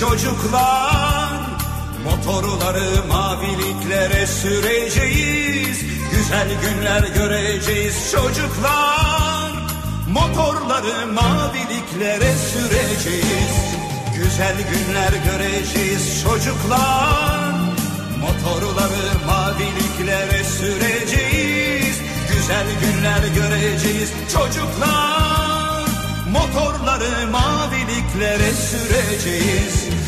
[0.00, 1.40] Çocuklar.
[2.04, 5.84] Motorları maviliklere süreceğiz.
[6.12, 9.52] Güzel günler göreceğiz çocuklar.
[10.08, 13.54] Motorları maviliklere süreceğiz.
[14.16, 17.52] Güzel günler göreceğiz çocuklar.
[18.20, 21.96] Motorları maviliklere süreceğiz.
[22.32, 25.84] Güzel günler göreceğiz çocuklar.
[26.32, 29.87] Motorları maviliklere süreceğiz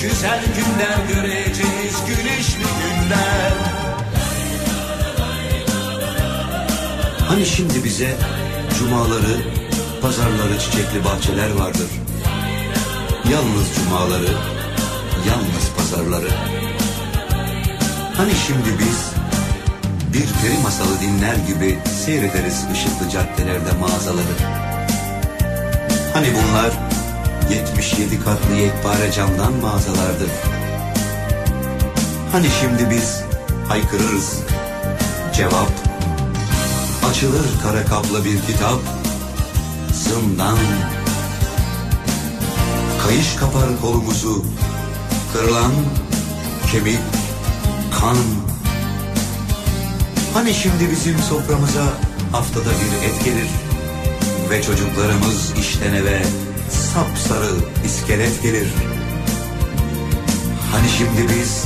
[0.00, 3.52] Güzel günler göreceğiz, güneşli günler
[7.28, 8.16] Hani şimdi bize
[8.78, 9.36] cumaları,
[10.02, 11.90] pazarları, çiçekli bahçeler vardır.
[13.32, 14.32] Yalnız cumaları,
[15.28, 16.28] yalnız pazarları.
[18.16, 19.12] Hani şimdi biz
[20.12, 24.36] bir peri masalı dinler gibi seyrederiz ışıklı caddelerde mağazaları.
[26.14, 26.85] Hani bunlar
[27.50, 30.30] 77 katlı yekpare camdan mağazalardır.
[32.32, 33.22] Hani şimdi biz
[33.68, 34.40] haykırırız.
[35.36, 35.70] Cevap
[37.10, 38.80] Açılır kara kaplı bir kitap
[39.92, 40.58] Zindan
[43.06, 44.44] Kayış kapar kolumuzu
[45.32, 45.72] Kırılan
[46.72, 46.98] kemik
[48.00, 48.16] kan
[50.34, 51.84] Hani şimdi bizim soframıza
[52.32, 53.48] haftada bir et gelir
[54.50, 56.22] Ve çocuklarımız işten eve
[56.70, 57.52] sapsarı
[57.84, 58.68] iskelet gelir.
[60.72, 61.64] Hani şimdi biz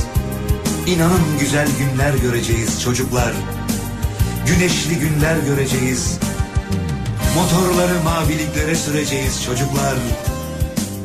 [0.87, 3.33] inanın güzel günler göreceğiz çocuklar.
[4.47, 6.19] Güneşli günler göreceğiz.
[7.35, 9.95] Motorları maviliklere süreceğiz çocuklar.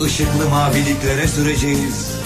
[0.06, 2.25] Işıklı maviliklere süreceğiz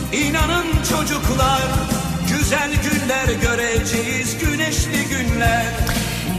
[0.13, 1.61] inanın çocuklar
[2.31, 5.65] Güzel günler göreceğiz, güneşli günler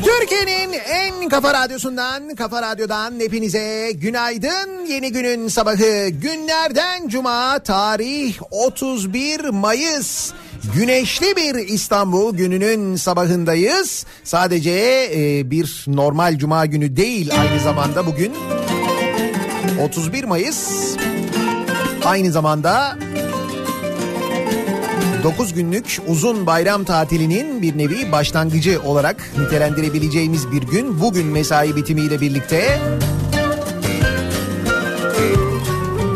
[0.05, 4.87] Türkiye'nin en kafa radyosundan, kafa radyodan hepinize günaydın.
[4.87, 10.33] Yeni günün sabahı günlerden cuma tarih 31 Mayıs.
[10.75, 14.07] Güneşli bir İstanbul gününün sabahındayız.
[14.25, 14.71] Sadece
[15.15, 18.33] e, bir normal cuma günü değil aynı zamanda bugün
[19.81, 20.97] 31 Mayıs.
[22.05, 22.97] Aynı zamanda
[25.23, 31.01] 9 günlük uzun bayram tatilinin bir nevi başlangıcı olarak nitelendirebileceğimiz bir gün.
[31.01, 32.81] Bugün mesai bitimiyle birlikte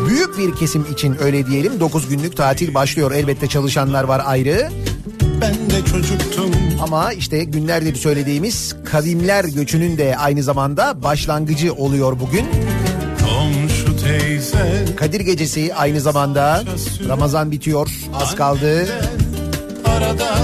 [0.09, 3.11] büyük bir kesim için öyle diyelim 9 günlük tatil başlıyor.
[3.11, 4.69] Elbette çalışanlar var ayrı.
[5.41, 6.51] Ben de çocuktum.
[6.81, 12.45] Ama işte günlerdir söylediğimiz kavimler göçünün de aynı zamanda başlangıcı oluyor bugün.
[12.45, 12.76] Teyze.
[14.95, 16.63] Kadir Gecesi aynı zamanda
[17.07, 18.87] Ramazan bitiyor az kaldı.
[19.85, 20.37] Arada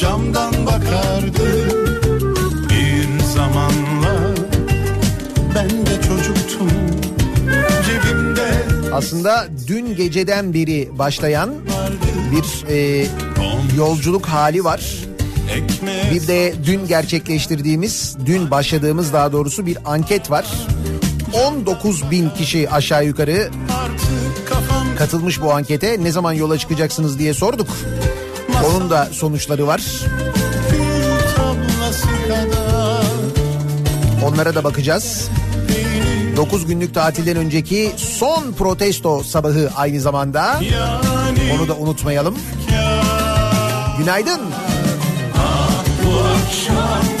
[0.00, 1.68] camdan bakardı.
[2.70, 4.36] Bir zamanlar
[5.54, 6.70] ben de çocuktum.
[7.86, 8.50] Cebimde
[8.92, 11.50] Aslında dün geceden beri başlayan
[12.32, 13.06] bir e,
[13.76, 14.80] yolculuk hali var.
[16.14, 20.46] Bir de dün gerçekleştirdiğimiz, dün başladığımız daha doğrusu bir anket var.
[21.32, 23.50] 19 bin kişi aşağı yukarı
[24.98, 26.04] katılmış bu ankete.
[26.04, 27.68] Ne zaman yola çıkacaksınız diye sorduk.
[28.66, 29.82] Onun da sonuçları var.
[34.24, 35.28] Onlara da bakacağız.
[36.36, 40.60] 9 günlük tatilden önceki son protesto sabahı aynı zamanda.
[41.54, 42.38] Onu da unutmayalım.
[43.98, 44.40] Günaydın.
[46.04, 47.19] bu akşam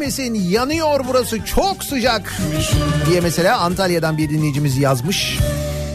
[0.00, 2.36] gelmesin yanıyor burası çok sıcak
[3.10, 5.38] diye mesela Antalya'dan bir dinleyicimiz yazmış.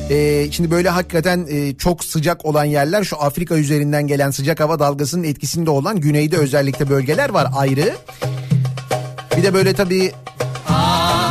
[0.09, 4.79] Ee, şimdi böyle hakikaten e, çok sıcak olan yerler şu Afrika üzerinden gelen sıcak hava
[4.79, 7.93] dalgasının etkisinde olan güneyde özellikle bölgeler var ayrı.
[9.37, 10.11] Bir de böyle tabii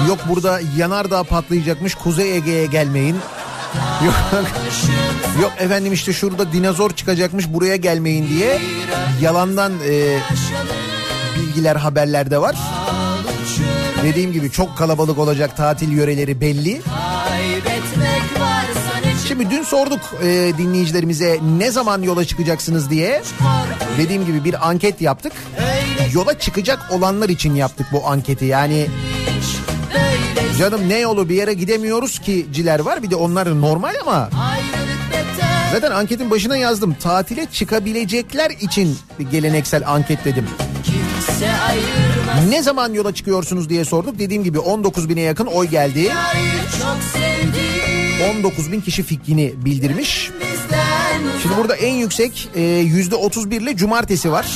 [0.08, 3.16] yok burada yanardağ patlayacakmış Kuzey Ege'ye gelmeyin.
[4.04, 4.14] Yok,
[5.42, 8.58] yok efendim işte şurada dinozor çıkacakmış buraya gelmeyin diye
[9.20, 10.18] yalandan e,
[11.36, 12.56] bilgiler haberlerde var.
[14.02, 16.82] Dediğim gibi çok kalabalık olacak tatil yöreleri belli.
[19.28, 23.22] Şimdi dün sorduk e, dinleyicilerimize ne zaman yola çıkacaksınız diye.
[23.98, 25.32] Dediğim gibi bir anket yaptık.
[26.12, 28.44] Yola çıkacak olanlar için yaptık bu anketi.
[28.44, 28.86] Yani
[30.58, 33.02] canım ne yolu bir yere gidemiyoruz ki ciler var.
[33.02, 34.30] Bir de onlar normal ama
[35.72, 36.94] zaten anketin başına yazdım.
[36.94, 40.46] Tatile çıkabilecekler için bir geleneksel anket dedim.
[42.48, 44.18] Ne zaman yola çıkıyorsunuz diye sorduk.
[44.18, 46.08] Dediğim gibi 19 bine yakın oy geldi.
[46.08, 50.30] Hayır çok sevdiğim 19 bin kişi fikrini bildirmiş.
[51.42, 54.46] Şimdi burada en yüksek e, yüzde 31 ile cumartesi var.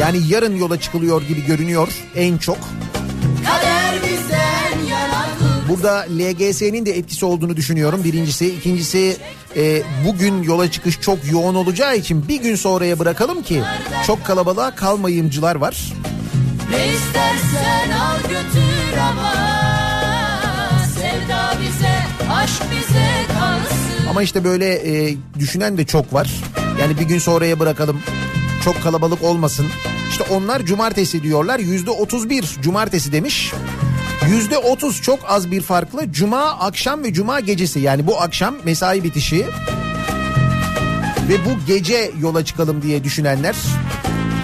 [0.00, 2.58] Yani yarın yola çıkılıyor gibi görünüyor en çok.
[5.72, 8.46] Burada LGS'nin de etkisi olduğunu düşünüyorum birincisi.
[8.46, 9.16] ikincisi
[9.56, 13.62] e, bugün yola çıkış çok yoğun olacağı için bir gün sonraya bırakalım ki
[14.06, 15.92] çok kalabalığa kalmayımcılar var.
[16.70, 19.32] Ne istersen al götür ama
[20.94, 21.94] Sevda bize
[22.32, 26.30] aşk bize kalsın Ama işte böyle e, düşünen de çok var.
[26.80, 28.02] Yani bir gün sonraya bırakalım.
[28.64, 29.66] Çok kalabalık olmasın.
[30.10, 31.58] İşte onlar cumartesi diyorlar.
[31.58, 33.52] Yüzde 31 cumartesi demiş.
[34.28, 36.12] Yüzde 30 çok az bir farklı.
[36.12, 39.46] Cuma akşam ve cuma gecesi yani bu akşam mesai bitişi.
[41.28, 43.56] Ve bu gece yola çıkalım diye düşünenler.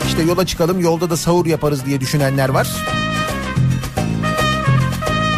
[0.07, 2.69] İşte yola çıkalım yolda da sahur yaparız diye düşünenler var.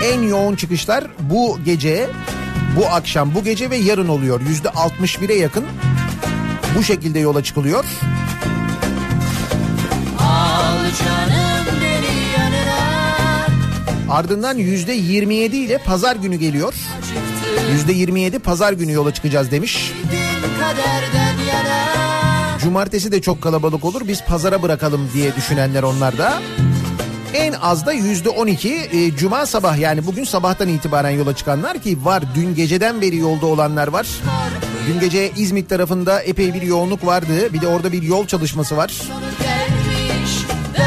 [0.04, 2.10] En yoğun çıkışlar bu gece,
[2.76, 4.40] bu akşam, bu gece ve yarın oluyor.
[4.48, 5.64] Yüzde 61'e yakın
[6.76, 7.84] bu şekilde yola çıkılıyor.
[10.18, 11.79] Al canım
[14.10, 16.74] Ardından yüzde 27 ile pazar günü geliyor.
[17.72, 19.92] Yüzde 27 pazar günü yola çıkacağız demiş.
[22.60, 26.42] Cumartesi de çok kalabalık olur biz pazara bırakalım diye düşünenler onlar da.
[27.34, 32.04] En az da yüzde 12 e, cuma sabah yani bugün sabahtan itibaren yola çıkanlar ki
[32.04, 34.08] var dün geceden beri yolda olanlar var.
[34.88, 37.52] Dün gece İzmit tarafında epey bir yoğunluk vardı.
[37.52, 38.92] Bir de orada bir yol çalışması var.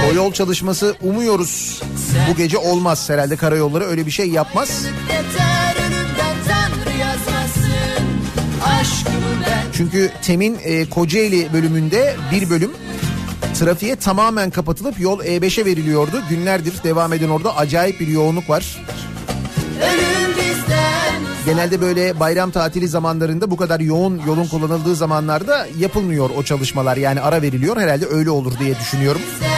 [0.09, 1.81] O yol çalışması umuyoruz
[2.29, 4.85] bu gece olmaz herhalde karayolları öyle bir şey yapmaz.
[9.73, 12.71] Çünkü TEM'in e, Kocaeli bölümünde bir bölüm
[13.59, 16.21] trafiğe tamamen kapatılıp yol E5'e veriliyordu.
[16.29, 18.81] Günlerdir devam eden orada acayip bir yoğunluk var.
[20.37, 21.13] Bizden
[21.45, 26.97] Genelde böyle bayram tatili zamanlarında bu kadar yoğun yolun kullanıldığı zamanlarda yapılmıyor o çalışmalar.
[26.97, 29.21] Yani ara veriliyor herhalde öyle olur diye düşünüyorum.
[29.39, 29.52] sen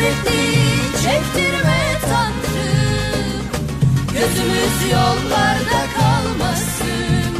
[0.00, 3.44] Hasretliği çektirme Tanrım
[4.12, 7.34] Gözümüz yollarda kalmasın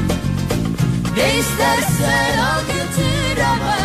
[1.17, 3.76] Ne istersen al götür ama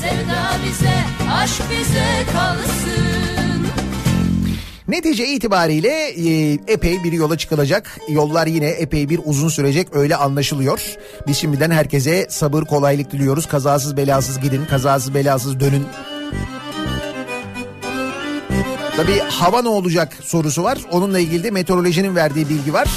[0.00, 0.94] Sevda bize,
[1.32, 3.66] aşk bize kalsın
[4.88, 7.98] Netice itibariyle e, epey bir yola çıkılacak.
[8.08, 10.80] Yollar yine epey bir uzun sürecek öyle anlaşılıyor.
[11.26, 13.46] Biz şimdiden herkese sabır kolaylık diliyoruz.
[13.46, 15.84] Kazasız belasız gidin, kazasız belasız dönün.
[18.96, 20.78] Tabii hava ne olacak sorusu var.
[20.90, 22.88] Onunla ilgili de meteorolojinin verdiği bilgi var.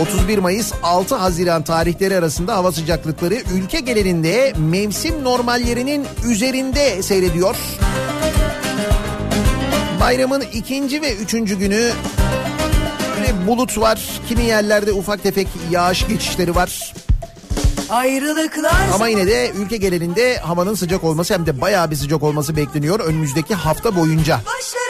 [0.00, 7.56] 31 Mayıs 6 Haziran tarihleri arasında hava sıcaklıkları ülke genelinde mevsim normallerinin üzerinde seyrediyor.
[10.00, 11.92] Bayramın ikinci ve üçüncü günü
[13.16, 14.00] böyle bulut var.
[14.28, 16.92] Kimi yerlerde ufak tefek yağış geçişleri var.
[17.90, 22.56] Ayrılıklar Ama yine de ülke genelinde havanın sıcak olması hem de bayağı bir sıcak olması
[22.56, 24.40] bekleniyor önümüzdeki hafta boyunca.
[24.46, 24.87] Başlarım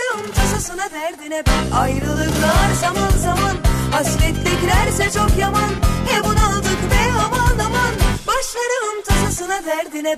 [0.58, 1.42] tasasına derdine
[1.74, 3.56] Ayrılıklar zaman zaman.
[3.92, 5.70] Hasretliklerse çok yaman.
[6.08, 7.92] He bunaldık be aman aman.
[8.26, 10.16] Başlarım tasasına derdine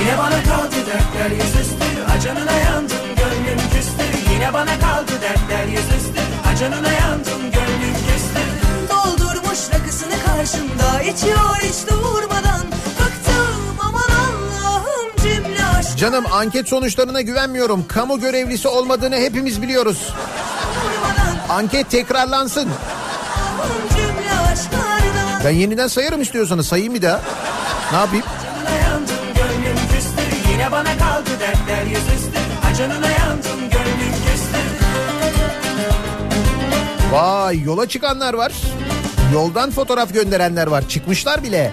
[0.00, 1.84] Yine bana kaldı dertler yüzüstü.
[2.16, 4.32] Acanına yandım gönlüm küstü.
[4.34, 6.20] Yine bana kaldı dertler yüzüstü.
[6.52, 8.42] Acanına yandım gönlüm küstü.
[8.90, 11.02] Doldurmuş rakısını karşımda.
[11.02, 12.69] İçiyor hiç durmadan
[15.96, 17.84] Canım anket sonuçlarına güvenmiyorum.
[17.88, 20.14] Kamu görevlisi olmadığını hepimiz biliyoruz.
[21.48, 22.68] Anket tekrarlansın.
[25.44, 27.20] Ben yeniden sayarım istiyorsanız sayayım bir daha.
[27.92, 28.24] Ne yapayım?
[30.52, 32.38] Yine bana kaldı dertler yüzüstü
[32.70, 34.58] Acanına yandım gönlüm küstü
[37.12, 38.52] Vay yola çıkanlar var.
[39.32, 40.88] Yoldan fotoğraf gönderenler var.
[40.88, 41.72] Çıkmışlar bile.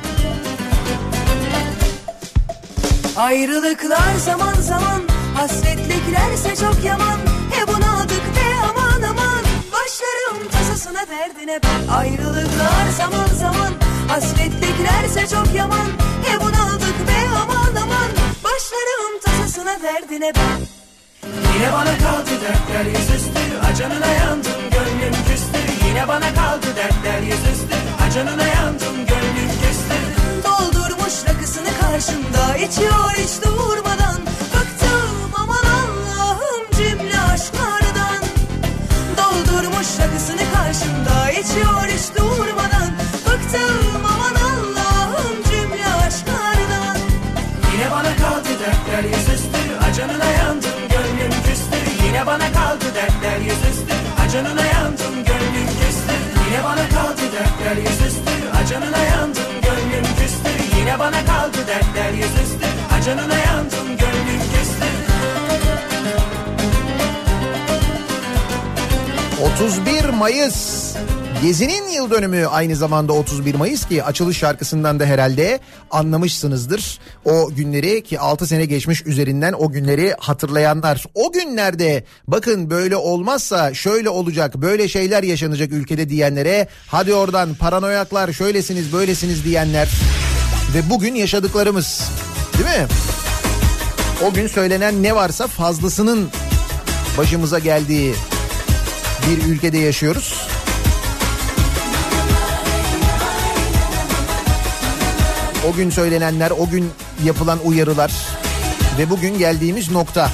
[3.18, 5.02] Ayrılıklar zaman zaman
[5.36, 7.18] Hasretliklerse çok yaman.
[7.52, 11.94] He bunaldık be aman aman Başlarım tasasına derdine ben.
[11.94, 13.74] Ayrılıklar zaman zaman
[14.08, 15.88] Hasretliklerse çok yaman.
[16.26, 18.10] He bunaldık be aman aman
[18.44, 20.60] Başlarım tasasına derdine ben.
[21.56, 23.40] Yine bana kaldı dertler yüzüstü
[23.72, 25.88] Acanına yandım gönlüm küstü.
[25.90, 27.76] Yine bana kaldı dertler yüzüstü
[28.08, 29.47] Acanına yandım gönlüm
[31.92, 34.20] karşımda içiyor hiç durmadan.
[34.54, 38.22] Bıktım aman Allah'ım cümle aşklardan.
[39.18, 42.90] Doldurmuş rakısını karşımda içiyor hiç durmadan.
[43.26, 46.98] Bıktım aman Allah'ım cümle aşklardan.
[47.74, 52.06] Yine bana kaldı dertler yüzüstü Acanına yandım gönlüm küstü.
[52.08, 53.94] Yine bana kaldı dertler yüzüstü
[54.26, 56.16] Acanına yandım gönlüm küstü.
[56.48, 59.47] Yine bana kaldı dertler yüzüstü Acanına yandım
[61.00, 64.88] Bana kaldı dertler yüzüstü Acanına yandım gönlüm küstü
[69.56, 70.96] 31 Mayıs.
[71.42, 75.60] Gezi'nin yıl dönümü aynı zamanda 31 Mayıs ki açılış şarkısından da herhalde
[75.92, 77.00] anlamışsınızdır.
[77.26, 81.06] O günleri ki 6 sene geçmiş üzerinden o günleri hatırlayanlar.
[81.14, 88.34] O günlerde bakın böyle olmazsa şöyle olacak böyle şeyler yaşanacak ülkede diyenlere hadi oradan paranoyaklar
[88.34, 89.90] şöylesiniz böylesiniz diyenler
[90.74, 92.10] ve bugün yaşadıklarımız
[92.58, 92.88] değil mi?
[94.26, 96.30] O gün söylenen ne varsa fazlasının
[97.18, 98.16] başımıza geldiği
[99.30, 100.48] bir ülkede yaşıyoruz.
[105.70, 106.92] O gün söylenenler, o gün
[107.26, 108.12] yapılan uyarılar
[108.98, 110.32] ve bugün geldiğimiz nokta.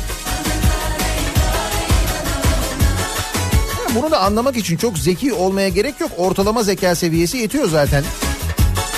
[3.95, 6.11] Bunu da anlamak için çok zeki olmaya gerek yok.
[6.17, 8.03] Ortalama zeka seviyesi yetiyor zaten.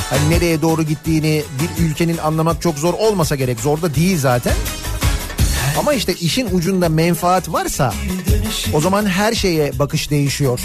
[0.10, 3.60] Hani nereye doğru gittiğini bir ülkenin anlamak çok zor olmasa gerek.
[3.60, 4.54] Zor da değil zaten.
[5.80, 7.94] Ama işte işin ucunda menfaat varsa
[8.74, 10.60] o zaman her şeye bakış değişiyor.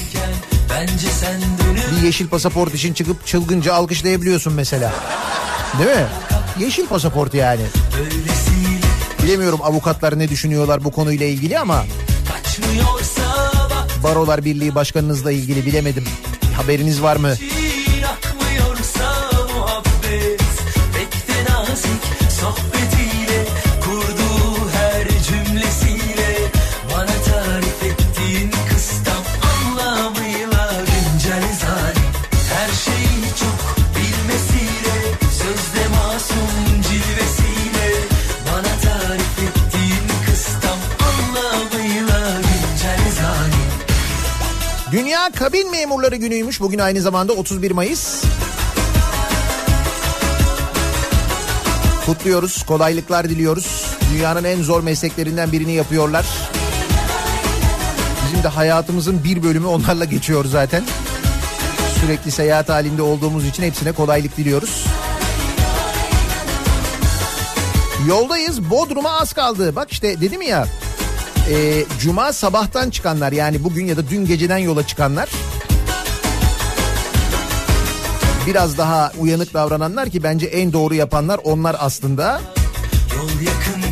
[1.97, 4.92] Bir yeşil pasaport için çıkıp çılgınca alkışlayabiliyorsun mesela.
[5.78, 6.06] Değil mi?
[6.59, 7.62] Yeşil pasaport yani.
[9.23, 11.85] Bilemiyorum avukatlar ne düşünüyorlar bu konuyla ilgili ama
[14.02, 16.04] Barolar Birliği Başkanınızla ilgili bilemedim.
[16.56, 17.35] Haberiniz var mı?
[45.40, 46.61] Kabin Memurları Günü'ymüş.
[46.61, 48.25] Bugün aynı zamanda 31 Mayıs.
[52.06, 53.87] Kutluyoruz, kolaylıklar diliyoruz.
[54.14, 56.26] Dünyanın en zor mesleklerinden birini yapıyorlar.
[58.26, 60.85] Bizim de hayatımızın bir bölümü onlarla geçiyor zaten.
[62.00, 64.85] Sürekli seyahat halinde olduğumuz için hepsine kolaylık diliyoruz.
[68.09, 68.70] Yoldayız.
[68.70, 69.76] Bodrum'a az kaldı.
[69.76, 70.66] Bak işte dedim ya.
[71.49, 75.28] E, Cuma sabahtan çıkanlar yani bugün ya da dün geceden yola çıkanlar.
[78.47, 82.41] Biraz daha uyanık davrananlar ki bence en doğru yapanlar onlar aslında.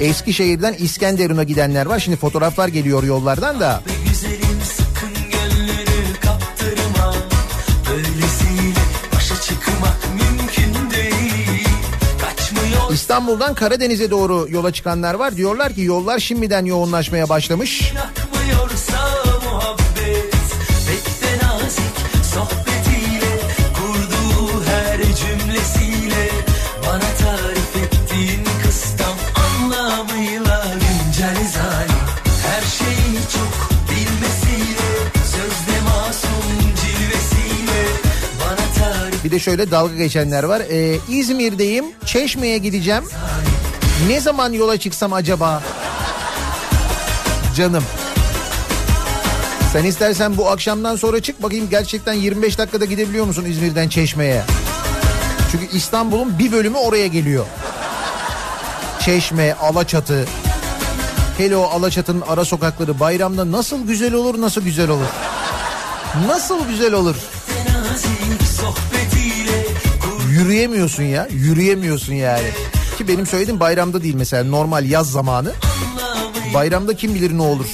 [0.01, 1.99] Eskişehir'den İskenderun'a gidenler var.
[1.99, 3.83] Şimdi fotoğraflar geliyor yollardan da.
[3.87, 3.98] be
[12.93, 15.37] İstanbul'dan Karadeniz'e doğru yola çıkanlar var.
[15.37, 17.93] Diyorlar ki yollar şimdiden yoğunlaşmaya başlamış.
[39.39, 40.61] De şöyle dalga geçenler var.
[40.61, 43.05] Ee, İzmir'deyim, Çeşme'ye gideceğim.
[44.09, 45.63] Ne zaman yola çıksam acaba?
[47.57, 47.85] Canım.
[49.73, 54.43] Sen istersen bu akşamdan sonra çık bakayım gerçekten 25 dakikada gidebiliyor musun İzmir'den Çeşme'ye?
[55.53, 57.47] Çünkü İstanbul'un bir bölümü oraya geliyor.
[59.01, 60.27] Çeşme, Alaçatı.
[61.39, 65.07] Hele o Alaçatı'nın ara sokakları bayramda nasıl güzel olur, nasıl güzel olur.
[66.27, 67.17] Nasıl güzel olur.
[68.61, 69.18] sohbetiyle
[70.39, 71.29] Yürüyemiyorsun ya.
[71.31, 72.51] Yürüyemiyorsun yani.
[72.99, 75.53] Ki benim söylediğim bayramda değil mesela normal yaz zamanı.
[76.55, 77.67] Bayramda kim bilir ne olur.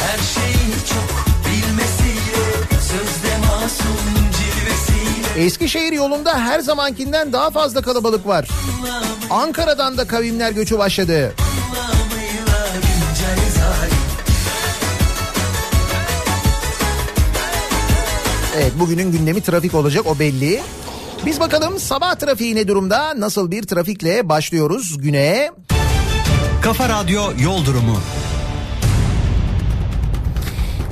[0.00, 3.96] Her şeyi çok bilmesiyle Sözde masum
[4.38, 8.48] cilvesiyle Eskişehir yolunda her zamankinden daha fazla kalabalık var.
[9.30, 11.34] Ankara'dan da kavimler göçü başladı.
[18.56, 20.60] Evet bugünün gündemi trafik olacak o belli.
[21.26, 23.14] Biz bakalım sabah trafiği ne durumda?
[23.20, 25.50] Nasıl bir trafikle başlıyoruz güne?
[26.62, 27.98] Kafa Radyo Yol Durumu.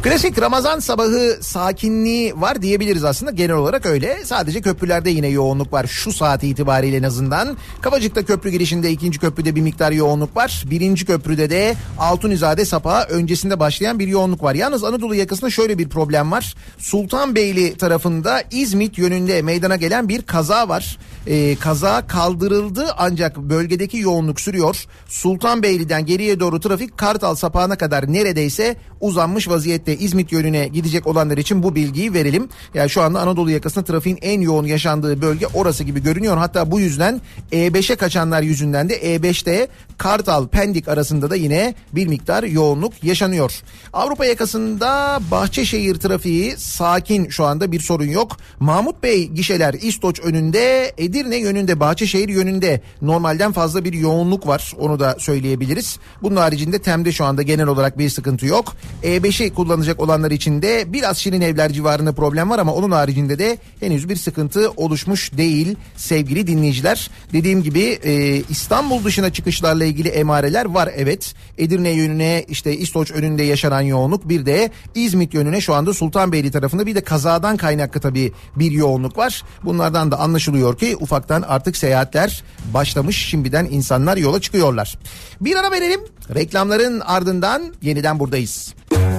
[0.07, 4.25] Klasik Ramazan sabahı sakinliği var diyebiliriz aslında genel olarak öyle.
[4.25, 7.57] Sadece köprülerde yine yoğunluk var şu saat itibariyle en azından.
[7.81, 10.65] Kavacık'ta köprü girişinde ikinci köprüde bir miktar yoğunluk var.
[10.71, 14.55] Birinci köprüde de Altunizade Sapağı öncesinde başlayan bir yoğunluk var.
[14.55, 16.55] Yalnız Anadolu yakasında şöyle bir problem var.
[16.79, 20.99] Sultanbeyli tarafında İzmit yönünde meydana gelen bir kaza var.
[21.27, 24.85] Ee, kaza kaldırıldı ancak bölgedeki yoğunluk sürüyor.
[25.09, 29.96] Sultanbeyli'den geriye doğru trafik Kartal Sapağı'na kadar neredeyse uzanmış vaziyette.
[29.97, 32.49] İzmit yönüne gidecek olanlar için bu bilgiyi verelim.
[32.75, 36.37] Yani şu anda Anadolu yakasında trafiğin en yoğun yaşandığı bölge orası gibi görünüyor.
[36.37, 37.21] Hatta bu yüzden
[37.53, 43.63] E5'e kaçanlar yüzünden de E5'te Kartal Pendik arasında da yine bir miktar yoğunluk yaşanıyor.
[43.93, 48.37] Avrupa yakasında Bahçeşehir trafiği sakin şu anda bir sorun yok.
[48.61, 55.01] Mahmut Bey gişeler İstoç önünde Edirne yönünde Bahçeşehir yönünde normalden fazla bir yoğunluk var onu
[55.01, 55.99] da söyleyebiliriz.
[56.23, 58.77] Bunun haricinde Tem'de şu anda genel olarak bir sıkıntı yok.
[59.03, 63.59] E5'i kullanacak olanlar için de biraz Şirin Evler civarında problem var ama onun haricinde de
[63.81, 67.11] henüz bir sıkıntı oluşmuş değil sevgili dinleyiciler.
[67.33, 71.35] Dediğim gibi e, İstanbul dışına çıkışlarla ilgili emareler var evet.
[71.59, 76.87] Edirne yönüne işte İstoç önünde yaşanan yoğunluk bir de İzmit yönüne şu anda Sultanbeyli tarafında
[76.87, 79.43] bir de kazadan kaynaklı tabii bir yoğunluk var.
[79.65, 82.45] Bunlardan da anlaşılıyor ki ufaktan artık seyahatler
[82.75, 83.17] başlamış.
[83.17, 84.99] Şimdiden insanlar yola çıkıyorlar.
[85.41, 86.01] Bir ara verelim.
[86.35, 88.75] Reklamların ardından yeniden buradayız.
[88.91, 89.16] Başımızda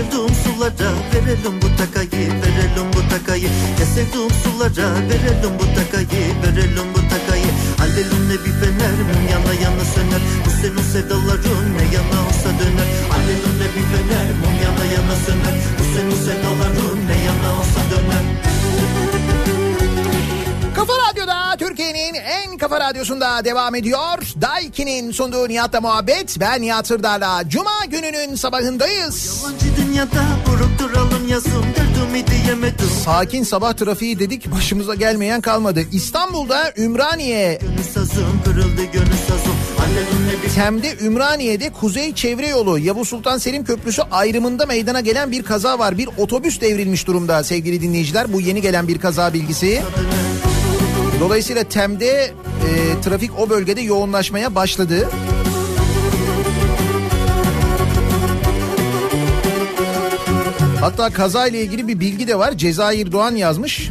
[0.00, 3.50] sevduğum sulara verelim bu takayı Verelim bu takayı.
[3.80, 7.50] Ya sevduğum sulara verelim bu takayı Verelim bu takayı.
[7.82, 10.22] Alelim ne bir fener mum yana yana söner.
[10.46, 12.88] Bu senin sevdaların ne yana olsa döner.
[13.16, 15.54] Alelim ne bir fener mum yana yana söner.
[15.78, 18.24] Bu senin sevdaların ne yana olsa döner.
[20.74, 21.29] Kafa Radyo'da
[21.60, 24.18] Türkiye'nin en kafa radyosunda devam ediyor.
[24.40, 26.40] Daiki'nin sunduğu Nihat'la muhabbet.
[26.40, 29.44] Ben Nihat Sırdar'la Cuma gününün sabahındayız.
[29.76, 30.22] Dünyada
[30.78, 31.64] duralım yazım
[33.04, 35.80] Sakin sabah trafiği dedik başımıza gelmeyen kalmadı.
[35.92, 37.58] İstanbul'da Ümraniye
[40.54, 45.98] Tem'de Ümraniye'de Kuzey Çevre Yolu Yavuz Sultan Selim Köprüsü ayrımında meydana gelen bir kaza var.
[45.98, 48.32] Bir otobüs devrilmiş durumda sevgili dinleyiciler.
[48.32, 49.82] Bu yeni gelen bir kaza bilgisi.
[51.20, 55.08] Dolayısıyla Tem'de e, trafik o bölgede yoğunlaşmaya başladı.
[60.80, 62.52] Hatta kaza ile ilgili bir bilgi de var.
[62.52, 63.90] Cezayir Doğan yazmış.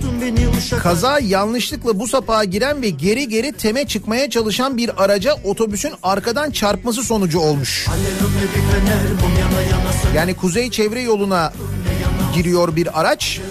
[0.84, 6.52] Kaza yanlışlıkla bu sapağa giren ve geri geri teme çıkmaya çalışan bir araca otobüsün arkadan
[6.52, 7.88] çarpması sonucu olmuş.
[10.16, 11.54] Yani kuzey çevre yoluna
[12.36, 13.42] giriyor bir araç.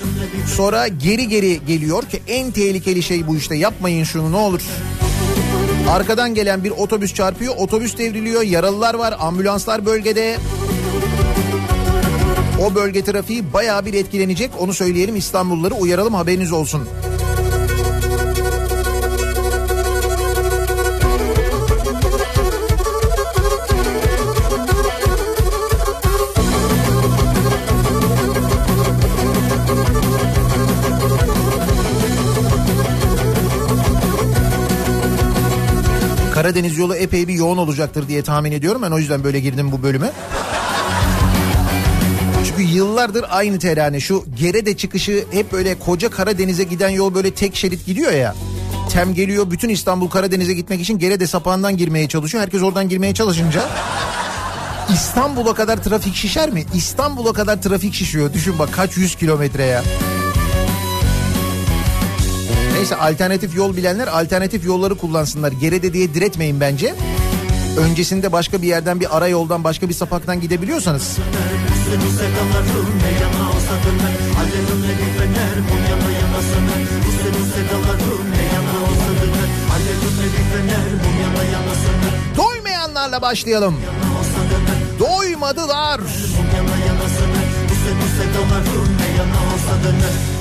[0.56, 4.60] Sonra geri geri geliyor ki en tehlikeli şey bu işte yapmayın şunu ne olur.
[5.90, 10.36] Arkadan gelen bir otobüs çarpıyor, otobüs devriliyor, yaralılar var, ambulanslar bölgede.
[12.66, 14.50] O bölge trafiği bayağı bir etkilenecek.
[14.58, 16.88] Onu söyleyelim İstanbulluları uyaralım haberiniz olsun.
[36.48, 38.82] Karadeniz yolu epey bir yoğun olacaktır diye tahmin ediyorum.
[38.82, 40.10] Ben o yüzden böyle girdim bu bölüme.
[42.46, 47.56] Çünkü yıllardır aynı terane şu Gerede çıkışı hep böyle koca Karadeniz'e giden yol böyle tek
[47.56, 48.34] şerit gidiyor ya.
[48.92, 52.42] Tem geliyor bütün İstanbul Karadeniz'e gitmek için Gerede sapağından girmeye çalışıyor.
[52.42, 53.62] Herkes oradan girmeye çalışınca
[54.92, 56.64] İstanbul'a kadar trafik şişer mi?
[56.74, 58.32] İstanbul'a kadar trafik şişiyor.
[58.32, 59.82] Düşün bak kaç yüz kilometre ya.
[62.78, 65.52] Neyse alternatif yol bilenler alternatif yolları kullansınlar.
[65.52, 66.94] Gerede diye diretmeyin bence.
[67.78, 71.18] Öncesinde başka bir yerden bir ara yoldan başka bir sapaktan gidebiliyorsanız
[82.36, 83.76] doymayanlarla başlayalım.
[84.50, 86.00] döner Doymadılar.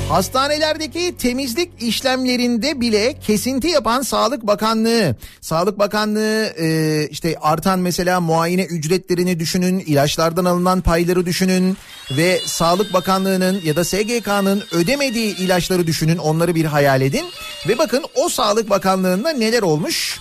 [0.10, 5.16] Hastanelerdeki temizlik işlemlerinde bile kesinti yapan Sağlık Bakanlığı.
[5.42, 11.78] Sağlık Bakanlığı e, işte artan mesela muayene ücretlerini düşünün, ilaçlardan alınan payları düşünün
[12.12, 17.26] ve Sağlık Bakanlığı'nın ya da SGK'nın ödemediği ilaçları düşünün, onları bir hayal edin.
[17.68, 20.20] Ve bakın o Sağlık Bakanlığı'nda neler olmuş?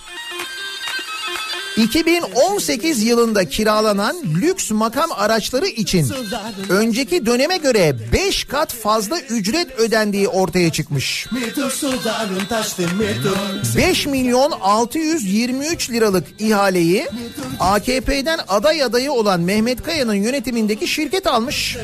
[1.77, 6.13] 2018 yılında kiralanan lüks makam araçları için
[6.69, 11.27] önceki döneme göre 5 kat fazla ücret ödendiği ortaya çıkmış.
[13.77, 17.07] 5 milyon 623 liralık ihaleyi
[17.59, 21.77] AKP'den aday adayı olan Mehmet Kaya'nın yönetimindeki şirket almış.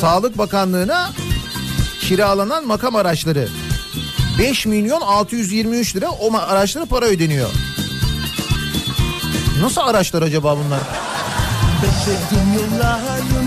[0.00, 1.10] Sağlık Bakanlığı'na
[2.00, 3.48] kiralanan makam araçları
[4.38, 7.50] 5 milyon 623 lira o araçlara para ödeniyor.
[9.60, 10.80] Nasıl araçlar acaba bunlar?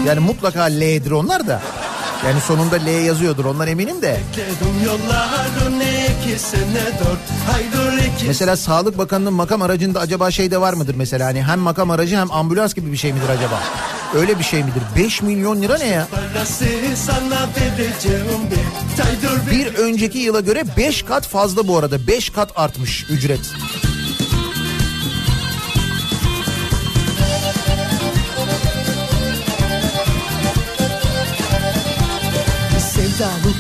[0.07, 1.61] Yani mutlaka L'dir onlar da.
[2.25, 4.19] Yani sonunda L yazıyordur onlar eminim de.
[8.27, 11.25] Mesela Sağlık Bakanı'nın makam aracında acaba şey de var mıdır mesela?
[11.25, 13.59] Hani hem makam aracı hem ambulans gibi bir şey midir acaba?
[14.15, 14.83] Öyle bir şey midir?
[14.95, 16.07] 5 milyon lira ne ya?
[19.51, 22.07] Bir önceki yıla göre 5 kat fazla bu arada.
[22.07, 23.39] 5 kat artmış ücret.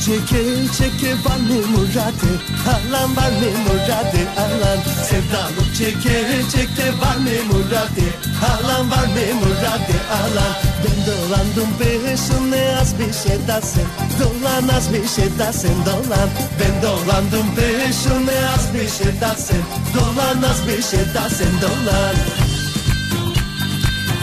[0.05, 0.43] Çeke
[0.77, 2.31] çeke var mı muradı
[2.73, 4.79] Alan var mı muradı alan.
[5.03, 8.07] Sevdalı çeke çeke var mı muradı
[8.51, 10.53] Alan var mı muradı alan.
[10.83, 13.87] Ben dolandım peşine az bir şey dasın
[14.19, 16.29] Dolan az bir şey dasın dolan.
[16.59, 22.50] Ben dolandım peşine az bir şey dasın Dolan az bir şey dasın dolan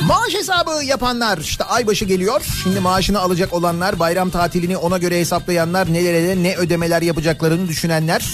[0.09, 2.43] Maaş hesabı yapanlar işte aybaşı geliyor.
[2.63, 8.27] Şimdi maaşını alacak olanlar bayram tatilini ona göre hesaplayanlar nelere ne ödemeler yapacaklarını düşünenler.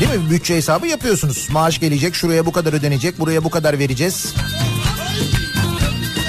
[0.00, 0.30] Değil mi?
[0.30, 1.48] Bütçe hesabı yapıyorsunuz.
[1.50, 4.34] Maaş gelecek şuraya bu kadar ödenecek buraya bu kadar vereceğiz.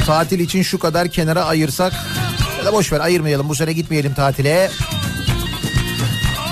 [0.06, 1.94] Tatil için şu kadar kenara ayırsak
[2.60, 4.72] ya da boş ver ayırmayalım bu sene gitmeyelim tatile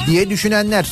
[0.07, 0.91] diye düşünenler.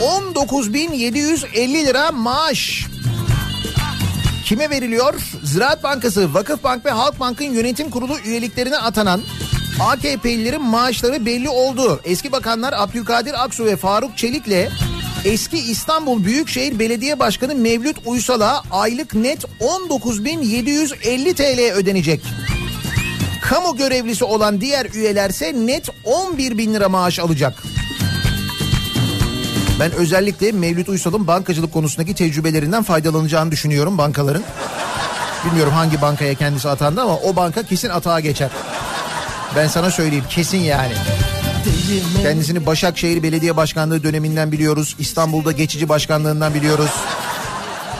[0.00, 2.87] 19.750 lira maaş.
[4.48, 5.14] Kime veriliyor?
[5.44, 9.20] Ziraat Bankası, Vakıfbank ve Halkbank'ın yönetim kurulu üyeliklerine atanan
[9.80, 12.00] AKP'lilerin maaşları belli oldu.
[12.04, 14.70] Eski bakanlar Abdülkadir Aksu ve Faruk Çelik'le
[15.24, 22.22] Eski İstanbul Büyükşehir Belediye Başkanı Mevlüt Uysal'a aylık net 19.750 TL ödenecek.
[23.42, 27.62] Kamu görevlisi olan diğer üyelerse net 11 bin lira maaş alacak.
[29.80, 34.42] Ben özellikle Mevlüt Uysal'ın bankacılık konusundaki tecrübelerinden faydalanacağını düşünüyorum bankaların.
[35.44, 38.50] Bilmiyorum hangi bankaya kendisi atandı ama o banka kesin atağa geçer.
[39.56, 40.92] Ben sana söyleyeyim kesin yani.
[42.22, 44.96] Kendisini Başakşehir Belediye Başkanlığı döneminden biliyoruz.
[44.98, 46.90] İstanbul'da geçici başkanlığından biliyoruz.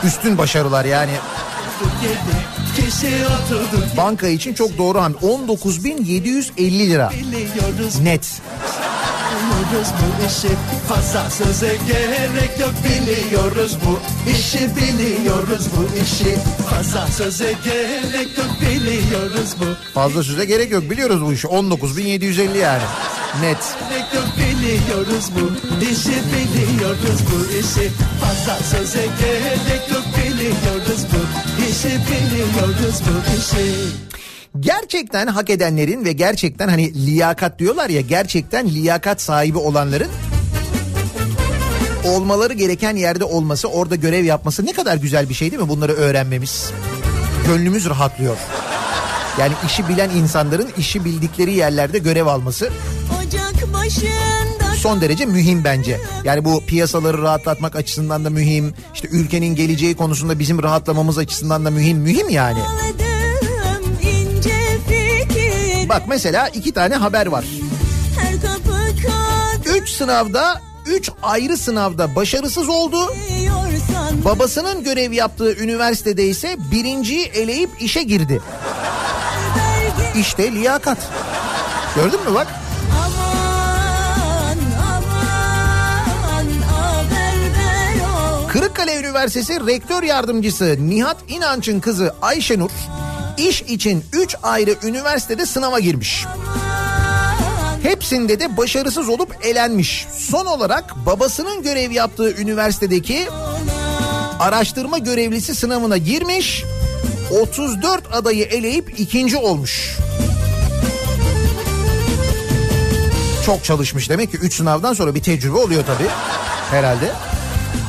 [0.05, 1.13] Üstün başarılar yani.
[3.97, 5.17] Banka için çok doğru hamle.
[5.17, 7.13] 19.750 lira
[8.03, 8.41] net.
[9.59, 10.55] Biliyoruz bu işi.
[10.89, 13.99] Fazla söze gerek yok biliyoruz bu
[14.31, 16.37] işi biliyoruz bu işi.
[16.71, 21.47] Fazla söze gerek yok biliyoruz bu Fazla söze gerek yok biliyoruz bu işi.
[21.47, 22.83] 19.750 yani.
[23.41, 23.59] Net.
[23.91, 25.51] gerek yok biliyoruz bu
[25.85, 27.91] işi biliyoruz bu işi.
[28.21, 31.21] Fazla söze gerek yok biliyoruz bu
[31.71, 33.75] işi biliyoruz bu işi
[34.61, 40.09] Gerçekten hak edenlerin ve gerçekten hani liyakat diyorlar ya gerçekten liyakat sahibi olanların
[42.05, 45.93] olmaları gereken yerde olması, orada görev yapması ne kadar güzel bir şey değil mi bunları
[45.93, 46.71] öğrenmemiz?
[47.47, 48.37] Gönlümüz rahatlıyor.
[49.39, 52.71] Yani işi bilen insanların işi bildikleri yerlerde görev alması
[54.79, 56.01] son derece mühim bence.
[56.25, 58.75] Yani bu piyasaları rahatlatmak açısından da mühim.
[58.95, 61.99] İşte ülkenin geleceği konusunda bizim rahatlamamız açısından da mühim.
[61.99, 62.59] Mühim yani.
[62.93, 63.08] ince
[65.89, 67.45] Bak mesela iki tane haber var.
[69.77, 73.15] Üç sınavda, üç ayrı sınavda başarısız oldu.
[74.25, 78.43] Babasının görev yaptığı üniversitede ise birinciyi eleyip işe girdi.
[80.17, 80.99] İşte liyakat.
[81.95, 82.47] Gördün mü bak?
[88.49, 92.71] Kırıkkale Üniversitesi Rektör Yardımcısı Nihat İnanç'ın kızı Ayşenur
[93.39, 96.25] iş için 3 ayrı üniversitede sınava girmiş.
[97.83, 100.07] Hepsinde de başarısız olup elenmiş.
[100.19, 103.29] Son olarak babasının görev yaptığı üniversitedeki
[104.41, 106.65] araştırma görevlisi sınavına girmiş.
[107.43, 109.97] 34 adayı eleyip ikinci olmuş.
[113.47, 116.09] Çok çalışmış demek ki 3 sınavdan sonra bir tecrübe oluyor tabii
[116.71, 117.13] herhalde.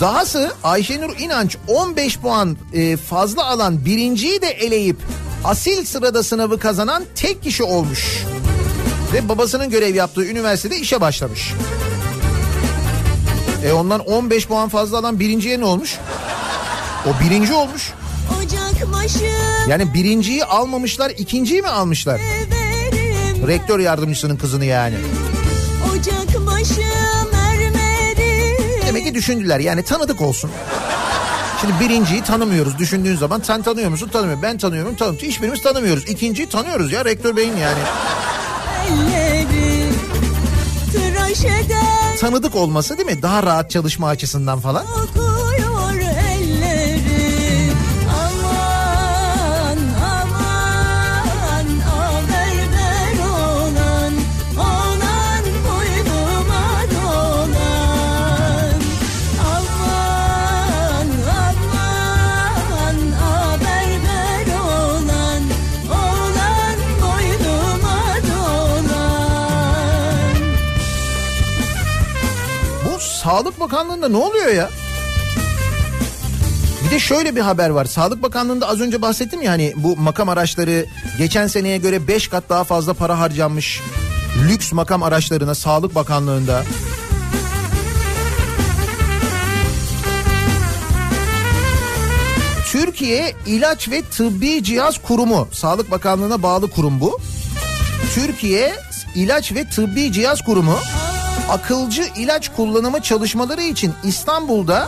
[0.01, 4.97] Dahası Ayşenur İnanç 15 puan e, fazla alan birinciyi de eleyip
[5.43, 8.23] asil sırada sınavı kazanan tek kişi olmuş.
[9.13, 11.53] Ve babasının görev yaptığı üniversitede işe başlamış.
[13.65, 15.97] E ondan 15 puan fazla alan birinciye ne olmuş?
[17.05, 17.91] O birinci olmuş.
[19.67, 22.21] Yani birinciyi almamışlar ikinciyi mi almışlar?
[23.47, 24.95] Rektör yardımcısının kızını yani.
[28.87, 30.51] Demek ki düşündüler yani tanıdık olsun.
[31.61, 32.77] Şimdi birinciyi tanımıyoruz.
[32.77, 34.09] Düşündüğün zaman sen tanıyor musun?
[34.13, 35.27] Tanımıyorum ben tanıyorum tanımıyorum.
[35.29, 36.09] Hiçbirimiz tanımıyoruz.
[36.09, 37.79] İkinciyi tanıyoruz ya rektör beyin yani.
[42.19, 43.21] Tanıdık olması değil mi?
[43.21, 44.85] Daha rahat çalışma açısından falan.
[44.85, 45.38] Okuyor
[73.29, 74.69] Sağlık Bakanlığı'nda ne oluyor ya?
[76.85, 77.85] Bir de şöyle bir haber var.
[77.85, 80.85] Sağlık Bakanlığı'nda az önce bahsettim ya hani bu makam araçları
[81.17, 83.81] geçen seneye göre 5 kat daha fazla para harcanmış.
[84.49, 86.63] Lüks makam araçlarına Sağlık Bakanlığı'nda.
[92.71, 97.19] Türkiye İlaç ve Tıbbi Cihaz Kurumu, Sağlık Bakanlığı'na bağlı kurum bu.
[98.13, 98.75] Türkiye
[99.15, 100.75] İlaç ve Tıbbi Cihaz Kurumu
[101.49, 104.87] akılcı ilaç kullanımı çalışmaları için İstanbul'da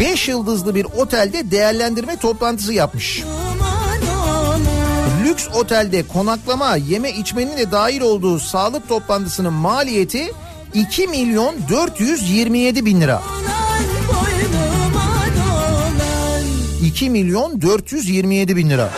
[0.00, 3.22] 5 yıldızlı bir otelde değerlendirme toplantısı yapmış.
[5.24, 10.32] Lüks otelde konaklama, yeme içmenin de dahil olduğu sağlık toplantısının maliyeti
[10.74, 13.22] 2 milyon 427 bin lira.
[16.82, 18.90] 2 milyon 427 bin lira.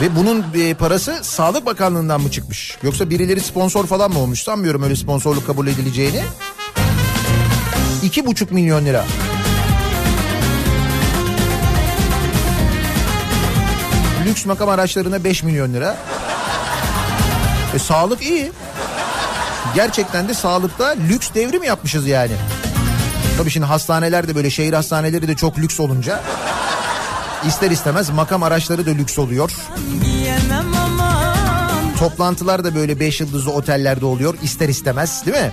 [0.00, 2.78] Ve bunun e, parası Sağlık Bakanlığı'ndan mı çıkmış?
[2.82, 4.42] Yoksa birileri sponsor falan mı olmuş?
[4.42, 6.22] Sanmıyorum öyle sponsorluk kabul edileceğini.
[8.04, 9.04] 2,5 milyon lira.
[14.26, 15.96] Lüks makam araçlarına 5 milyon lira.
[17.74, 18.52] E, sağlık iyi.
[19.74, 22.32] Gerçekten de sağlıkta lüks devrim yapmışız yani.
[23.38, 26.20] Tabii şimdi hastaneler de böyle şehir hastaneleri de çok lüks olunca
[27.46, 29.50] ister istemez makam araçları da lüks oluyor.
[31.98, 35.52] Toplantılar da böyle 5 yıldızlı otellerde oluyor ister istemez değil mi?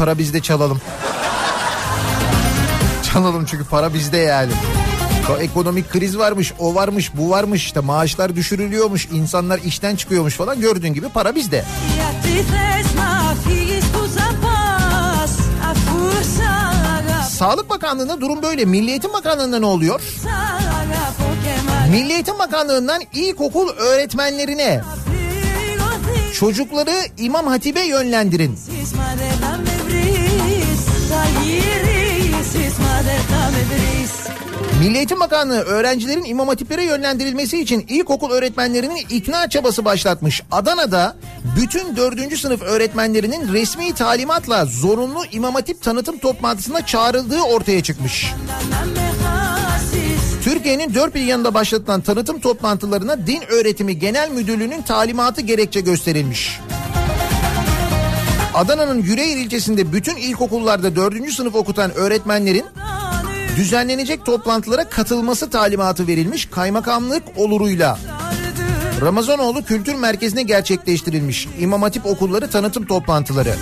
[0.00, 0.80] para bizde çalalım.
[3.12, 4.52] çalalım çünkü para bizde yani.
[5.40, 10.94] Ekonomik kriz varmış, o varmış, bu varmış işte maaşlar düşürülüyormuş, insanlar işten çıkıyormuş falan gördüğün
[10.94, 11.64] gibi para bizde.
[17.28, 18.64] Sağlık Bakanlığı'nda durum böyle.
[18.64, 20.00] Milli Eğitim Bakanlığı'nda ne oluyor?
[21.90, 24.80] Milli Eğitim Bakanlığı'ndan ilkokul öğretmenlerine
[26.40, 28.58] çocukları İmam Hatip'e yönlendirin
[34.80, 40.42] Milli Eğitim Bakanlığı öğrencilerin imam hatiplere yönlendirilmesi için ilkokul öğretmenlerinin ikna çabası başlatmış.
[40.50, 41.16] Adana'da
[41.60, 42.38] bütün 4.
[42.38, 48.32] sınıf öğretmenlerinin resmi talimatla zorunlu imam hatip tanıtım toplantısına çağrıldığı ortaya çıkmış.
[50.44, 56.60] Türkiye'nin dört bir yanında başlatılan tanıtım toplantılarına Din Öğretimi Genel Müdürlüğü'nün talimatı gerekçe gösterilmiş.
[58.54, 62.64] Adana'nın Yüreğir ilçesinde bütün ilkokullarda dördüncü sınıf okutan öğretmenlerin
[63.60, 67.98] düzenlenecek toplantılara katılması talimatı verilmiş kaymakamlık oluruyla.
[69.00, 73.54] Ramazanoğlu Kültür Merkezi'ne gerçekleştirilmiş İmam Hatip okulları tanıtım toplantıları.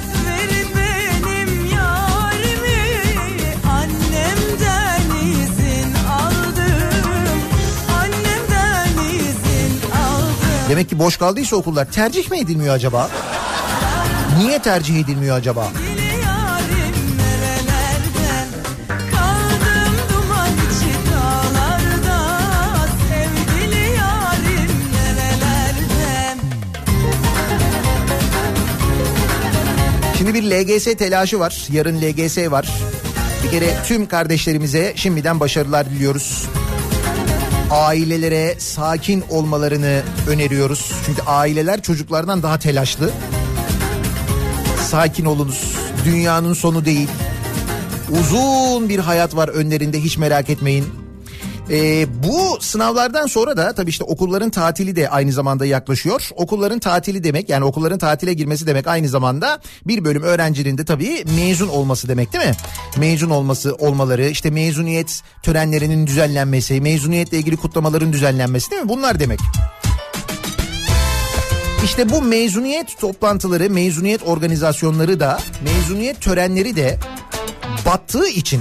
[10.68, 13.10] Demek ki boş kaldıysa okullar tercih mi edilmiyor acaba?
[14.38, 15.68] Niye tercih edilmiyor acaba?
[30.28, 31.66] Şimdi bir LGS telaşı var.
[31.72, 32.68] Yarın LGS var.
[33.44, 36.48] Bir kere tüm kardeşlerimize şimdiden başarılar diliyoruz.
[37.70, 40.92] Ailelere sakin olmalarını öneriyoruz.
[41.06, 43.10] Çünkü aileler çocuklardan daha telaşlı.
[44.88, 45.76] Sakin olunuz.
[46.04, 47.08] Dünyanın sonu değil.
[48.20, 51.07] Uzun bir hayat var önlerinde hiç merak etmeyin.
[51.70, 56.28] Ee, bu sınavlardan sonra da tabii işte okulların tatili de aynı zamanda yaklaşıyor.
[56.36, 61.24] Okulların tatili demek yani okulların tatile girmesi demek aynı zamanda bir bölüm öğrencinin de tabii
[61.36, 62.54] mezun olması demek değil mi?
[62.96, 68.88] Mezun olması olmaları işte mezuniyet törenlerinin düzenlenmesi, mezuniyetle ilgili kutlamaların düzenlenmesi değil mi?
[68.88, 69.40] Bunlar demek.
[71.84, 76.98] İşte bu mezuniyet toplantıları, mezuniyet organizasyonları da, mezuniyet törenleri de
[77.86, 78.60] battığı için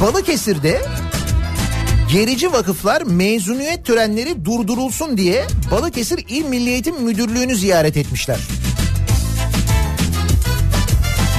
[0.00, 0.82] Balıkesir'de
[2.12, 8.38] gerici vakıflar mezuniyet törenleri durdurulsun diye Balıkesir İl Milli Eğitim Müdürlüğü'nü ziyaret etmişler.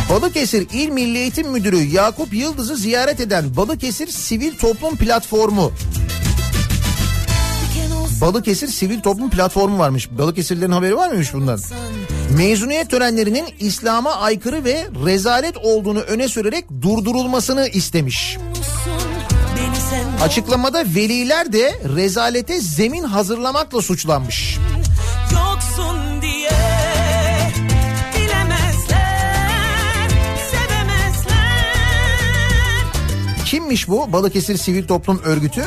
[0.10, 5.72] Balıkesir İl Milli Eğitim Müdürü Yakup Yıldız'ı ziyaret eden Balıkesir Sivil Toplum Platformu
[8.22, 10.10] Balıkesir Sivil Toplum Platformu varmış.
[10.12, 11.60] Balıkesirlerin haberi var mıymış bundan?
[12.38, 18.38] Mezuniyet törenlerinin İslam'a aykırı ve rezalet olduğunu öne sürerek durdurulmasını istemiş.
[20.22, 24.58] Açıklamada veliler de rezalete zemin hazırlamakla suçlanmış.
[25.32, 26.52] yoksun diye
[28.16, 30.10] Bilemezler,
[30.52, 31.74] sevemezler
[33.46, 35.64] Kimmiş bu Balıkesir Sivil Toplum Örgütü?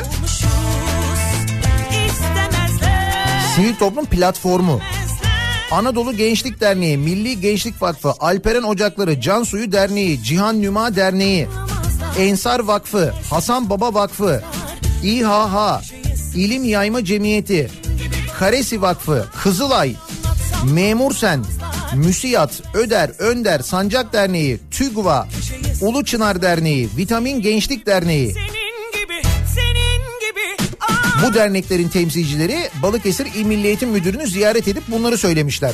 [3.55, 4.79] Sivil Toplum Platformu.
[5.71, 11.47] Anadolu Gençlik Derneği, Milli Gençlik Vakfı, Alperen Ocakları, Can Suyu Derneği, Cihan Nüma Derneği,
[12.17, 14.43] Ensar Vakfı, Hasan Baba Vakfı,
[15.03, 15.81] İHH,
[16.35, 17.71] İlim Yayma Cemiyeti,
[18.39, 19.95] Karesi Vakfı, Kızılay,
[20.73, 21.45] Memursen,
[21.95, 25.27] Müsiyat, Öder, Önder, Sancak Derneği, TÜGVA,
[25.81, 28.35] Ulu Çınar Derneği, Vitamin Gençlik Derneği,
[30.79, 35.73] ah bu derneklerin temsilcileri Balıkesir İl Milli Eğitim Müdürü'nü ziyaret edip bunları söylemişler.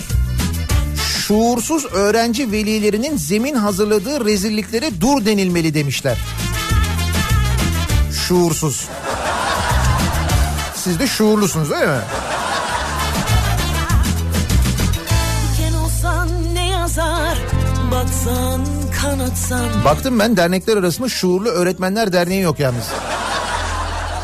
[1.29, 6.17] Şuursuz öğrenci velilerinin zemin hazırladığı rezilliklere dur denilmeli demişler.
[8.27, 8.87] Şuursuz.
[10.75, 12.01] Siz de şuurlusunuz değil mi?
[17.91, 18.65] Baksan
[19.11, 22.85] anlatsam Baktım ben dernekler arasında Şuurlu Öğretmenler Derneği yok yalnız.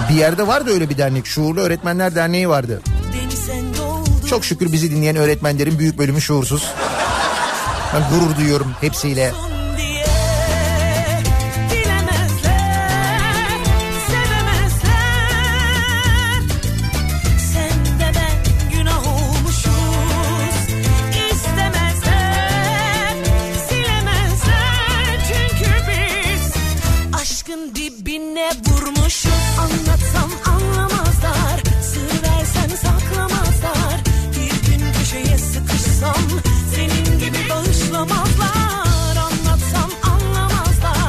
[0.10, 1.26] Bir yerde vardı öyle bir dernek.
[1.26, 2.82] Şuurlu Öğretmenler Derneği vardı.
[4.30, 6.72] Çok şükür bizi dinleyen öğretmenlerin büyük bölümü şuursuz.
[7.96, 9.55] Ben gurur duyuyorum hepsiyle.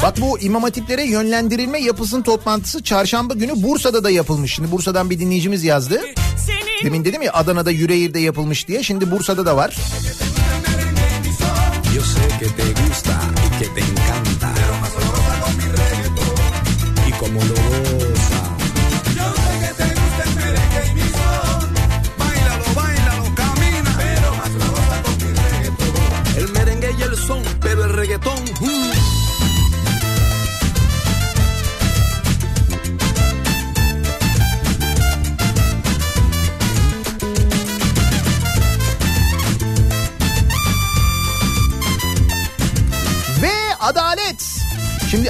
[0.06, 4.54] Bak bu imam hatiplere yönlendirilme yapısının toplantısı çarşamba günü Bursa'da da yapılmış.
[4.54, 6.00] Şimdi Bursa'dan bir dinleyicimiz yazdı.
[6.84, 8.82] Demin dedim ya Adana'da Yüreğir'de yapılmış diye.
[8.82, 9.76] Şimdi Bursa'da da var.
[11.96, 14.35] Yo sé que te gusta y que te encanta.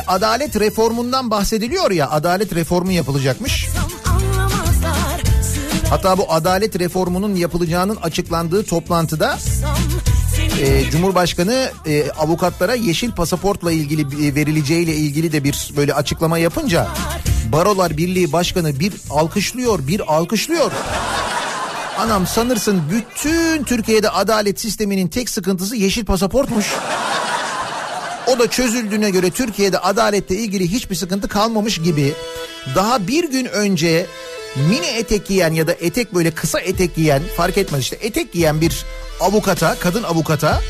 [0.09, 3.67] Adalet reformundan bahsediliyor ya adalet reformu yapılacakmış.
[5.91, 9.39] Hatta bu adalet reformunun yapılacağının açıklandığı toplantıda
[10.61, 16.89] e, Cumhurbaşkanı e, avukatlara yeşil pasaportla ilgili e, verileceğiyle ilgili de bir böyle açıklama yapınca
[17.53, 20.73] Barolar Birliği Başkanı bir alkışlıyor, bir alkışlıyor.
[21.99, 26.67] Anam sanırsın bütün Türkiye'de adalet sisteminin tek sıkıntısı yeşil pasaportmuş.
[28.39, 32.13] Da çözüldüğüne göre Türkiye'de adaletle ilgili hiçbir sıkıntı kalmamış gibi
[32.75, 34.07] daha bir gün önce
[34.57, 38.61] mini etek giyen ya da etek böyle kısa etek giyen fark etmez işte etek giyen
[38.61, 38.85] bir
[39.21, 40.61] avukata, kadın avukata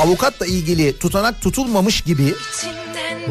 [0.00, 2.34] avukatla ilgili tutanak tutulmamış gibi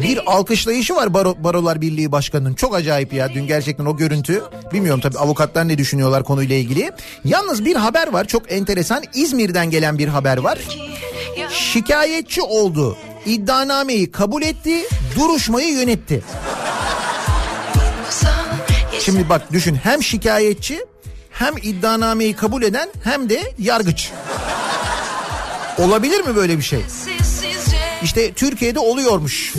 [0.02, 2.54] bir alkışlayışı var Baro, Barolar Birliği Başkanı'nın.
[2.54, 4.42] Çok acayip ya dün gerçekten o görüntü.
[4.72, 6.90] Bilmiyorum tabii avukatlar ne düşünüyorlar konuyla ilgili.
[7.24, 9.02] Yalnız bir haber var çok enteresan.
[9.14, 10.58] İzmir'den gelen bir haber var.
[11.50, 12.96] Şikayetçi oldu.
[13.26, 14.82] İddianameyi kabul etti,
[15.16, 16.22] duruşmayı yönetti.
[19.00, 20.84] Şimdi bak düşün hem şikayetçi
[21.30, 24.10] hem iddianameyi kabul eden hem de yargıç.
[25.78, 26.80] Olabilir mi böyle bir şey?
[28.02, 29.54] İşte Türkiye'de oluyormuş.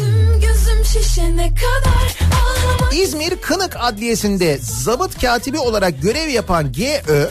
[2.93, 7.29] İzmir Kınık Adliyesi'nde zabıt katibi olarak görev yapan GÖ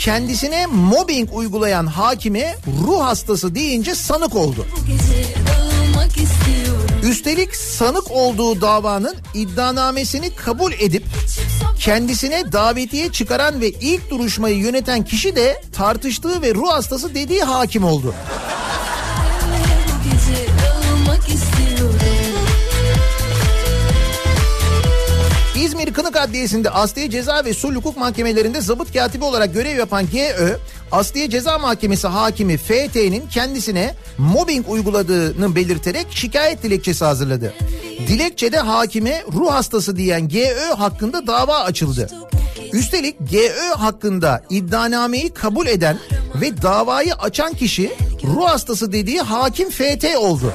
[0.00, 4.66] kendisine mobbing uygulayan hakime ruh hastası deyince sanık oldu.
[7.02, 11.04] Üstelik sanık olduğu davanın iddianamesini kabul edip
[11.78, 17.84] kendisine davetiye çıkaran ve ilk duruşmayı yöneten kişi de tartıştığı ve ruh hastası dediği hakim
[17.84, 18.14] oldu.
[25.60, 30.56] İzmir Kınık Adliyesi'nde Asliye Ceza ve Sulh Hukuk Mahkemelerinde zabıt katibi olarak görev yapan GÖ,
[30.92, 37.54] Asliye Ceza Mahkemesi hakimi FT'nin kendisine mobbing uyguladığını belirterek şikayet dilekçesi hazırladı.
[38.08, 42.08] Dilekçede hakime ruh hastası diyen GÖ hakkında dava açıldı.
[42.72, 45.98] Üstelik GÖ hakkında iddianameyi kabul eden
[46.40, 47.92] ve davayı açan kişi
[48.24, 50.52] ruh hastası dediği hakim FT oldu.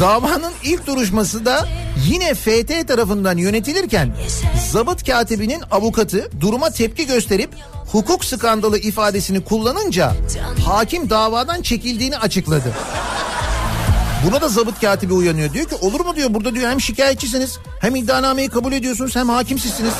[0.00, 1.68] Davanın ilk duruşması da
[2.04, 4.12] yine FT tarafından yönetilirken
[4.72, 7.50] zabıt katibinin avukatı duruma tepki gösterip
[7.92, 10.12] hukuk skandalı ifadesini kullanınca
[10.66, 12.72] hakim davadan çekildiğini açıkladı.
[14.26, 15.52] Buna da zabıt katibi uyanıyor.
[15.52, 19.58] Diyor ki olur mu diyor burada diyor hem şikayetçisiniz hem iddianameyi kabul ediyorsunuz hem hakim
[19.58, 19.92] sizsiniz.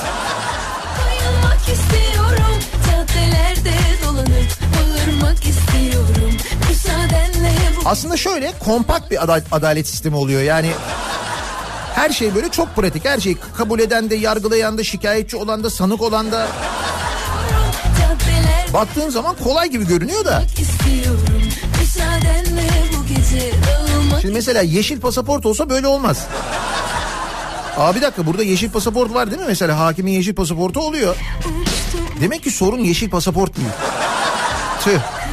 [7.85, 10.43] Aslında şöyle kompakt bir ada- adalet sistemi oluyor.
[10.43, 10.71] Yani
[11.97, 13.05] her şey böyle çok pratik.
[13.05, 16.49] Her şeyi kabul eden de, yargılayan da, şikayetçi olan da, sanık olan da.
[18.73, 20.43] Baktığın zaman kolay gibi görünüyor da.
[24.21, 26.27] Şimdi mesela yeşil pasaport olsa böyle olmaz.
[27.77, 29.47] Aa bir dakika burada yeşil pasaport var değil mi?
[29.49, 31.17] Mesela hakimin yeşil pasaportu oluyor.
[32.21, 33.69] Demek ki sorun yeşil pasaport değil.
[34.85, 35.26] Tüh.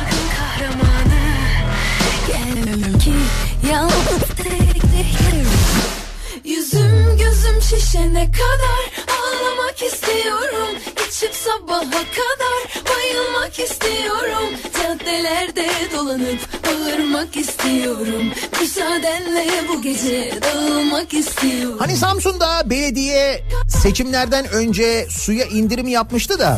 [7.79, 14.49] Şişene kadar Ağlamak istiyorum İç açık sabaha kadar bayılmak istiyorum.
[14.83, 18.23] Caddelerde dolanıp bağırmak istiyorum.
[18.61, 21.75] Müsaadenle bu gece dağılmak istiyorum.
[21.79, 26.57] Hani Samsun'da belediye seçimlerden önce suya indirim yapmıştı da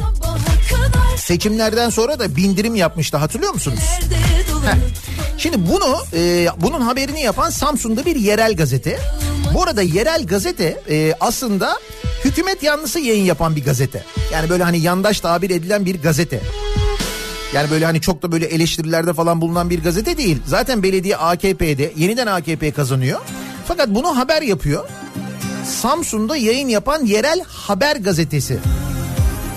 [1.17, 3.79] seçimlerden sonra da bindirim yapmıştı hatırlıyor musunuz?
[4.51, 4.77] dolanıp
[5.37, 8.99] Şimdi bunu e, bunun haberini yapan Samsun'da bir yerel gazete.
[9.55, 11.79] Bu arada yerel gazete e, aslında
[12.25, 14.03] hükümet yanlısı yayın yapan bir gazete.
[14.31, 16.41] Yani böyle hani yandaş tabir edilen bir gazete.
[17.53, 20.37] Yani böyle hani çok da böyle eleştirilerde falan bulunan bir gazete değil.
[20.45, 23.21] Zaten belediye AKP'de yeniden AKP kazanıyor.
[23.67, 24.89] Fakat bunu haber yapıyor.
[25.81, 28.59] Samsun'da yayın yapan yerel haber gazetesi.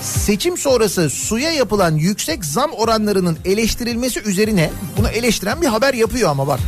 [0.01, 6.47] Seçim sonrası suya yapılan yüksek zam oranlarının eleştirilmesi üzerine bunu eleştiren bir haber yapıyor ama
[6.47, 6.59] bak.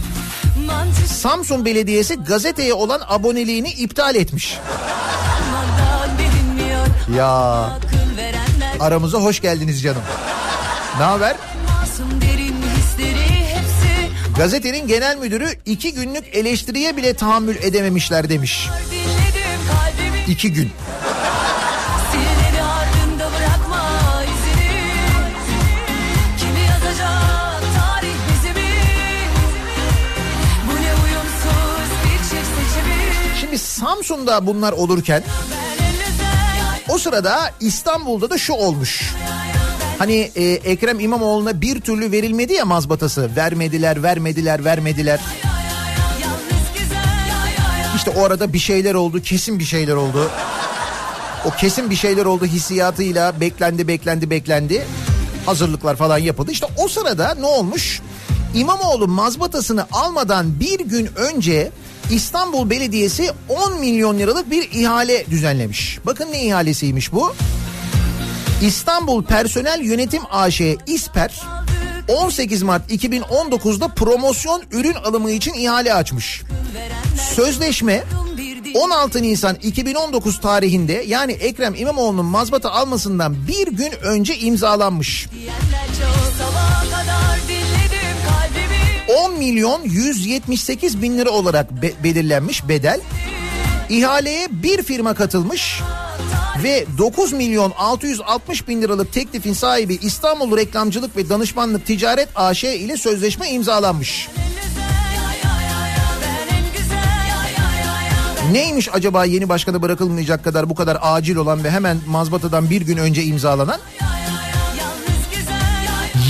[1.07, 4.57] Samsun Belediyesi gazeteye olan aboneliğini iptal etmiş.
[7.17, 7.69] Ya
[8.79, 10.01] aramıza hoş geldiniz canım.
[10.97, 11.35] Ne haber?
[14.37, 18.69] Gazetenin genel müdürü iki günlük eleştiriye bile tahammül edememişler demiş.
[20.27, 20.71] İki gün.
[33.81, 35.23] Samsun'da bunlar olurken
[36.89, 39.13] o sırada İstanbul'da da şu olmuş.
[39.99, 43.35] Hani e, Ekrem İmamoğlu'na bir türlü verilmedi ya mazbatası.
[43.35, 45.19] Vermediler, vermediler, vermediler.
[47.95, 50.31] İşte o arada bir şeyler oldu, kesin bir şeyler oldu.
[51.45, 54.85] O kesin bir şeyler oldu hissiyatıyla beklendi, beklendi, beklendi.
[55.45, 56.51] Hazırlıklar falan yapıldı.
[56.51, 58.01] İşte o sırada ne olmuş?
[58.55, 61.71] İmamoğlu mazbatasını almadan bir gün önce
[62.11, 65.99] İstanbul Belediyesi 10 milyon liralık bir ihale düzenlemiş.
[66.05, 67.33] Bakın ne ihalesiymiş bu?
[68.61, 71.41] İstanbul Personel Yönetim AŞ İSPER
[72.07, 76.41] 18 Mart 2019'da promosyon ürün alımı için ihale açmış.
[77.35, 78.03] Sözleşme
[78.75, 85.27] 16 Nisan 2019 tarihinde yani Ekrem İmamoğlu'nun mazbata almasından bir gün önce imzalanmış.
[85.33, 85.81] Diyenler
[89.17, 92.99] 10 milyon 178 bin lira olarak be- belirlenmiş bedel.
[93.89, 95.81] İhaleye bir firma katılmış
[96.63, 102.97] ve 9 milyon 660 bin liralık teklifin sahibi İstanbul Reklamcılık ve Danışmanlık Ticaret AŞ ile
[102.97, 104.27] sözleşme imzalanmış.
[108.51, 112.97] Neymiş acaba yeni başkanı bırakılmayacak kadar bu kadar acil olan ve hemen mazbatadan bir gün
[112.97, 113.79] önce imzalanan?
[113.99, 114.10] Güzel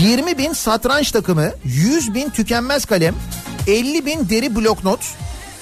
[0.02, 3.16] 20 bin satranç takımı, 100 bin tükenmez kalem,
[3.68, 5.00] 50 bin deri bloknot,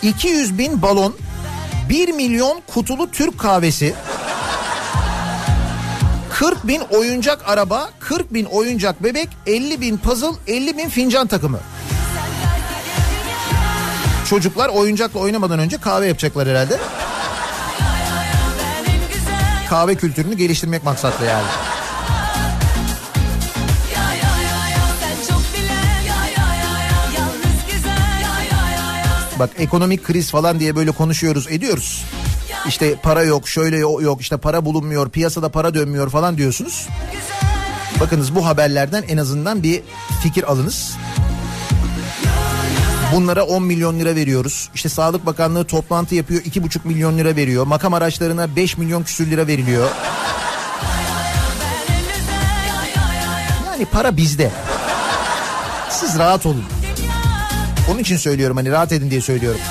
[0.02, 1.16] 200 bin balon,
[1.90, 3.94] 1 milyon kutulu Türk kahvesi,
[6.30, 11.60] 40 bin oyuncak araba, 40 bin oyuncak bebek, 50 bin puzzle, 50 bin fincan takımı.
[14.30, 16.78] Çocuklar oyuncakla oynamadan önce kahve yapacaklar herhalde.
[19.70, 21.79] Kahve kültürünü geliştirmek maksatlı yani.
[29.40, 32.06] Bak ekonomik kriz falan diye böyle konuşuyoruz ediyoruz.
[32.68, 36.88] İşte para yok şöyle yo- yok işte para bulunmuyor piyasada para dönmüyor falan diyorsunuz.
[38.00, 39.82] Bakınız bu haberlerden en azından bir
[40.24, 40.98] fikir alınız.
[43.16, 44.70] Bunlara 10 milyon lira veriyoruz.
[44.76, 47.66] İşte Sağlık Bakanlığı toplantı yapıyor 2,5 milyon lira veriyor.
[47.68, 49.90] Makam araçlarına 5 milyon küsür lira veriliyor.
[53.66, 54.52] Yani para bizde.
[55.90, 56.64] Siz rahat olun.
[57.92, 59.62] Onun için söylüyorum hani rahat edin diye söylüyorum.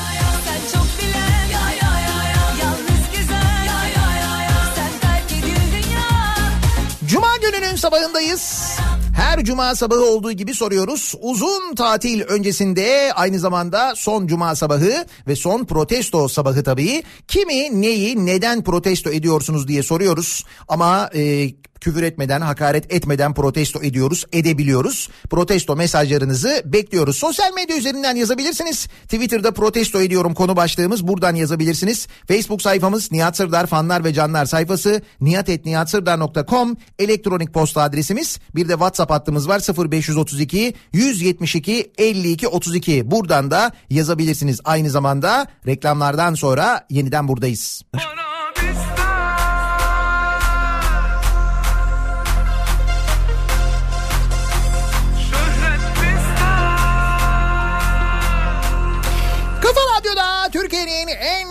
[7.07, 8.79] Cuma gününün sabahındayız.
[9.17, 11.15] Her cuma sabahı olduğu gibi soruyoruz.
[11.21, 17.03] Uzun tatil öncesinde aynı zamanda son cuma sabahı ve son protesto sabahı tabii.
[17.29, 20.45] Kimi, neyi, neden protesto ediyorsunuz diye soruyoruz.
[20.69, 21.51] Ama e,
[21.81, 25.09] küfür etmeden, hakaret etmeden protesto ediyoruz, edebiliyoruz.
[25.31, 27.17] Protesto mesajlarınızı bekliyoruz.
[27.17, 28.87] Sosyal medya üzerinden yazabilirsiniz.
[29.03, 32.09] Twitter'da protesto ediyorum konu başlığımız buradan yazabilirsiniz.
[32.29, 38.39] Facebook sayfamız Nihat Sırdar fanlar ve canlar sayfası nihatetnihatsırdar.com elektronik posta adresimiz.
[38.55, 43.11] Bir de WhatsApp hattımız var 0532 172 52 32.
[43.11, 44.61] Buradan da yazabilirsiniz.
[44.65, 47.83] Aynı zamanda reklamlardan sonra yeniden buradayız.
[47.95, 48.98] Radyo'da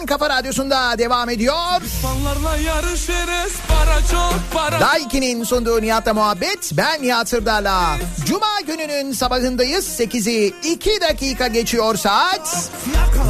[0.08, 1.82] Kafa Radyosu'nda devam ediyor.
[2.01, 6.72] Fanlarla yarışırız para çok para Daiki'nin sunduğu Nihat'la muhabbet.
[6.74, 7.97] Ben Nihat Sırdar'la.
[8.26, 9.99] Cuma gününün sabahındayız.
[9.99, 12.72] 8'i 2 dakika geçiyor saat.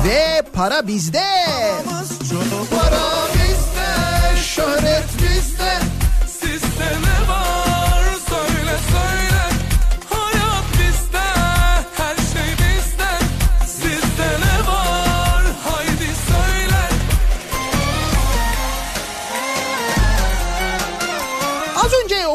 [0.08, 1.26] Ve para bizde.
[2.72, 5.87] Para bizde, şöhret bizde.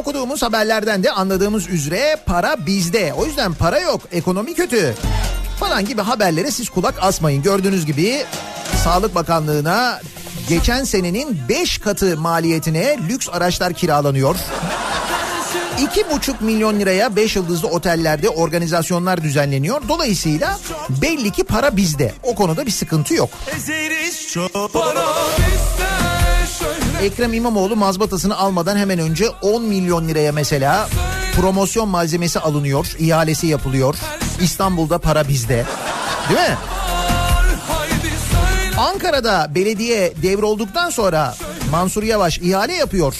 [0.02, 3.12] Okuduğumuz haberlerden de anladığımız üzere para bizde.
[3.16, 4.94] O yüzden para yok, ekonomi kötü
[5.60, 7.42] falan gibi haberlere siz kulak asmayın.
[7.42, 8.24] Gördüğünüz gibi
[8.84, 10.00] Sağlık Bakanlığı'na
[10.48, 14.36] geçen senenin 5 katı maliyetine lüks araçlar kiralanıyor.
[15.78, 19.82] 2,5 milyon liraya 5 yıldızlı otellerde organizasyonlar düzenleniyor.
[19.88, 22.14] Dolayısıyla belli ki para bizde.
[22.22, 23.30] O konuda bir sıkıntı yok.
[23.56, 25.06] Ezeriz çok Para
[25.38, 26.01] bizde
[27.02, 30.88] Ekrem İmamoğlu mazbatasını almadan hemen önce 10 milyon liraya mesela
[31.36, 33.94] promosyon malzemesi alınıyor, ihalesi yapılıyor.
[34.40, 35.66] İstanbul'da para bizde.
[36.28, 36.56] Değil mi?
[38.78, 41.34] Ankara'da belediye devrolduktan sonra
[41.70, 43.14] Mansur Yavaş ihale yapıyor.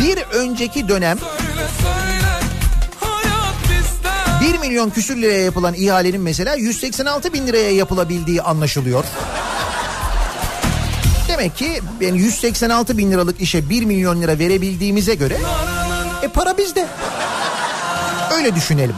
[0.00, 2.40] Bir önceki dönem Söyle söyle
[3.00, 3.54] hayat
[4.42, 9.04] bizde 1 milyon küsür liraya yapılan ihalenin mesela 186 bin liraya yapılabildiği anlaşılıyor.
[11.40, 15.36] Demek ki yani 186 bin liralık işe 1 milyon lira verebildiğimize göre
[16.22, 16.86] e para bizde.
[18.36, 18.94] Öyle düşünelim.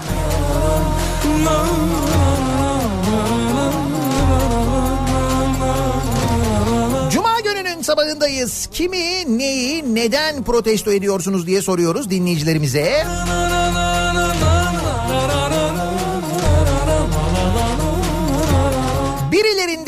[7.10, 8.68] Cuma gününün sabahındayız.
[8.72, 13.06] Kimi, neyi, neden protesto ediyorsunuz diye soruyoruz dinleyicilerimize.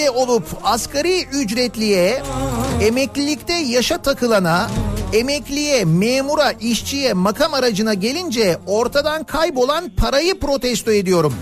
[0.04, 2.22] Birilerinde olup asgari ücretliye,
[2.80, 4.70] emeklilikte yaşa takılana,
[5.12, 11.34] emekliye, memura, işçiye, makam aracına gelince ortadan kaybolan parayı protesto ediyorum.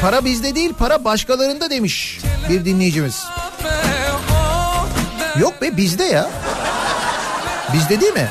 [0.00, 3.24] Para bizde değil, para başkalarında demiş bir dinleyicimiz.
[5.38, 6.30] Yok be bizde ya.
[7.74, 8.28] Bizde değil mi?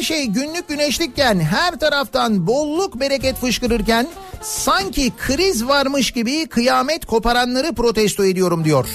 [0.00, 4.06] Her şey günlük güneşlikken her taraftan bolluk bereket fışkırırken
[4.42, 8.86] sanki kriz varmış gibi kıyamet koparanları protesto ediyorum diyor.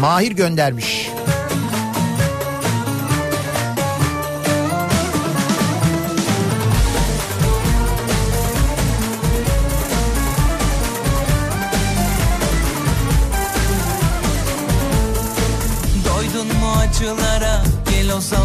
[0.00, 1.07] Mahir göndermiş.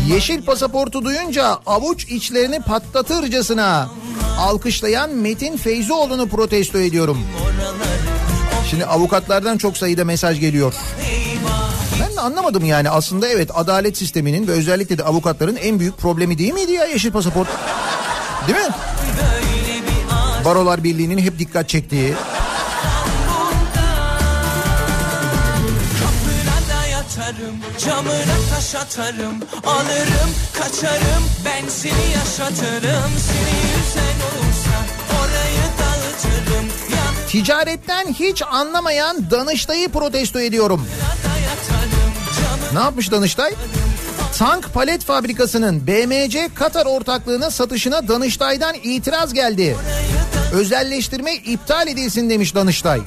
[0.07, 3.89] Yeşil pasaportu duyunca avuç içlerini patlatırcasına
[4.39, 7.17] alkışlayan Metin Feyzoğlu'nu protesto ediyorum.
[8.69, 10.73] Şimdi avukatlardan çok sayıda mesaj geliyor.
[12.01, 16.37] Ben de anlamadım yani aslında evet adalet sisteminin ve özellikle de avukatların en büyük problemi
[16.37, 17.47] değil miydi ya yeşil pasaport?
[18.47, 18.73] Değil mi?
[20.45, 22.13] Barolar Birliği'nin hep dikkat çektiği.
[27.85, 34.77] Camına taş atarım Alırım, kaçarım, ben seni yaşatırım Seni yüzen olursa
[35.19, 40.87] orayı dağıtırım Yanına Ticaretten hiç anlamayan Danıştay'ı protesto ediyorum.
[42.73, 43.53] Ne yapmış Danıştay?
[44.37, 49.77] Tank palet fabrikasının BMC Katar ortaklığına satışına Danıştay'dan itiraz geldi.
[50.53, 53.01] Özelleştirme iptal edilsin demiş Danıştay.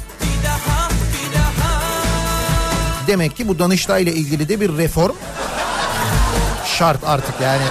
[3.06, 5.16] Demek ki bu Danıştay ile ilgili de bir reform.
[6.64, 7.64] Şart artık yani.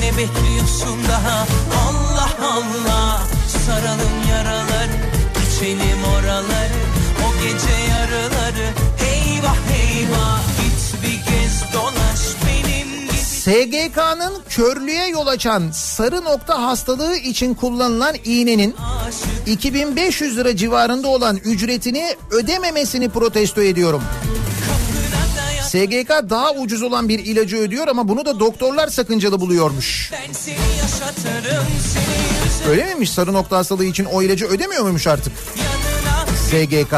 [0.00, 1.46] Ne bekliyorsun daha?
[1.88, 3.20] Allah Allah.
[3.66, 5.11] Saralım yaraları
[5.62, 6.80] içelim oraları
[7.28, 8.68] O gece yarıları
[9.12, 17.16] Eyvah eyvah git bir kez dolaş benim gibi SGK'nın körlüğe yol açan sarı nokta hastalığı
[17.16, 18.74] için kullanılan iğnenin
[19.46, 24.02] 2500 lira civarında olan ücretini ödememesini protesto ediyorum.
[25.68, 30.10] SGK daha ucuz olan bir ilacı ödüyor ama bunu da doktorlar sakıncalı buluyormuş.
[30.12, 35.32] Ben seni yaşatırım seni Öyle miymiş sarı nokta hastalığı için o ilacı ödemiyor muymuş artık
[36.48, 36.94] SGK?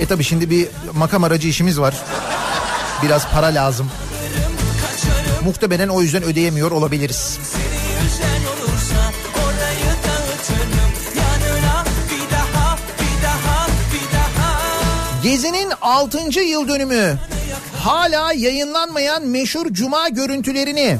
[0.00, 1.94] E tabi şimdi bir makam aracı işimiz var.
[3.02, 3.90] Biraz para lazım.
[5.44, 7.38] Muhtemelen o yüzden ödeyemiyor olabiliriz.
[15.22, 16.40] Gezi'nin 6.
[16.40, 17.18] yıl dönümü.
[17.78, 20.98] Hala yayınlanmayan meşhur cuma görüntülerini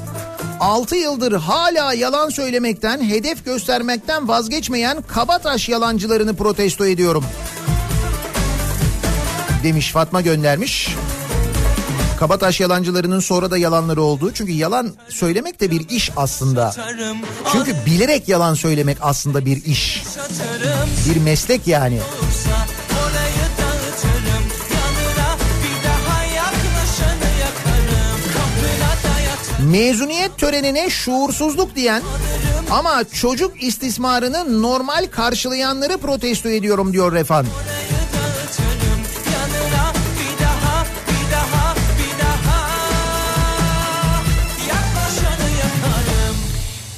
[0.61, 7.25] 6 yıldır hala yalan söylemekten, hedef göstermekten vazgeçmeyen Kabataş yalancılarını protesto ediyorum.
[9.63, 10.89] Demiş Fatma göndermiş.
[12.19, 14.31] Kabataş yalancılarının sonra da yalanları oldu.
[14.35, 16.75] Çünkü yalan söylemek de bir iş aslında.
[17.53, 20.03] Çünkü bilerek yalan söylemek aslında bir iş.
[21.11, 21.99] Bir meslek yani.
[29.71, 32.03] Mezuniyet törenine şuursuzluk diyen
[32.71, 37.47] ama çocuk istismarını normal karşılayanları protesto ediyorum diyor Refan.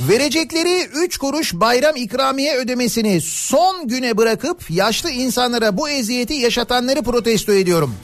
[0.08, 7.52] Verecekleri 3 kuruş bayram ikramiye ödemesini son güne bırakıp yaşlı insanlara bu eziyeti yaşatanları protesto
[7.52, 7.94] ediyorum.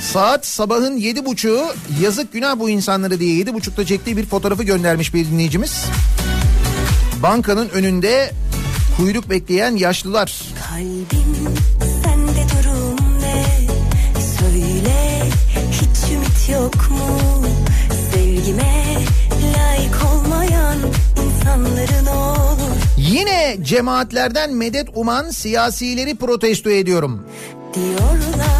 [0.00, 1.66] Saat sabahın yedi buçuğu
[2.02, 5.84] yazık günah bu insanları diye yedi buçukta çektiği bir fotoğrafı göndermiş bir dinleyicimiz.
[7.22, 8.30] Bankanın önünde
[8.96, 10.42] kuyruk bekleyen yaşlılar.
[10.68, 11.54] Kalbim
[12.02, 13.46] sende durum ne?
[14.38, 15.22] Söyle
[15.72, 17.42] hiç ümit yok mu?
[18.14, 18.96] Sevgime
[19.56, 20.78] layık olmayan
[21.24, 27.26] insanların olur Yine cemaatlerden medet uman siyasileri protesto ediyorum.
[27.74, 28.59] diyorlar.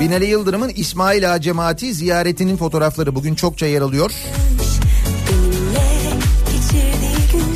[0.00, 4.10] Binali Yıldırım'ın İsmail Ağa cemaati ziyaretinin fotoğrafları bugün çokça yer alıyor.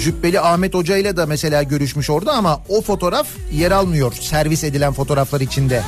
[0.04, 4.92] Cübbeli Ahmet Hoca ile de mesela görüşmüş orada ama o fotoğraf yer almıyor servis edilen
[4.92, 5.82] fotoğraflar içinde.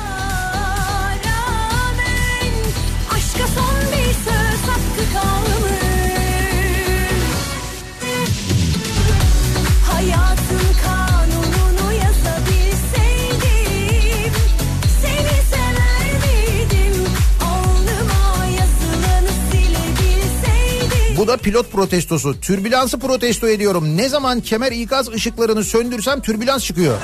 [21.25, 21.27] Silebilseydim.
[21.27, 22.39] Bu da pilot protestosu.
[22.41, 23.97] Türbülansı protesto ediyorum.
[23.97, 26.97] Ne zaman kemer ikaz ışıklarını söndürsem türbülans çıkıyor.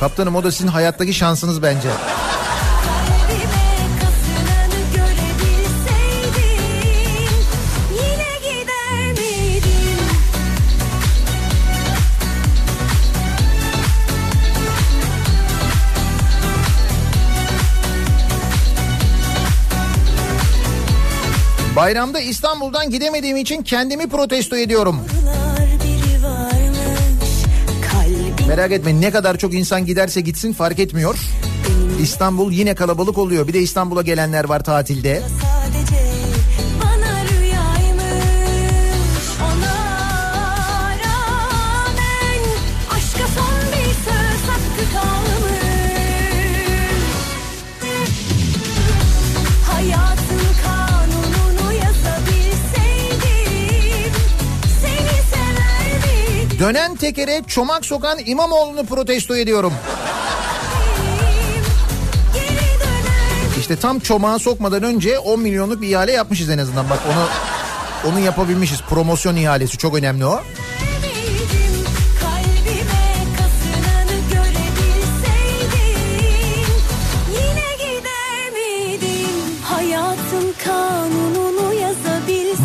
[0.00, 1.88] Kaptanım o da sizin hayattaki şansınız bence.
[21.78, 25.00] Bayramda İstanbul'dan gidemediğim için kendimi protesto ediyorum.
[28.48, 31.18] Merak etmeyin ne kadar çok insan giderse gitsin fark etmiyor.
[32.02, 33.48] İstanbul yine kalabalık oluyor.
[33.48, 35.22] Bir de İstanbul'a gelenler var tatilde.
[35.22, 35.77] sadece
[56.58, 59.72] Dönen tekere çomak sokan İmamoğlu'nu protesto ediyorum.
[63.58, 66.90] İşte tam çomağa sokmadan önce 10 milyonluk bir ihale yapmışız en azından.
[66.90, 67.28] Bak onu
[68.12, 68.80] onu yapabilmişiz.
[68.80, 70.40] Promosyon ihalesi çok önemli o.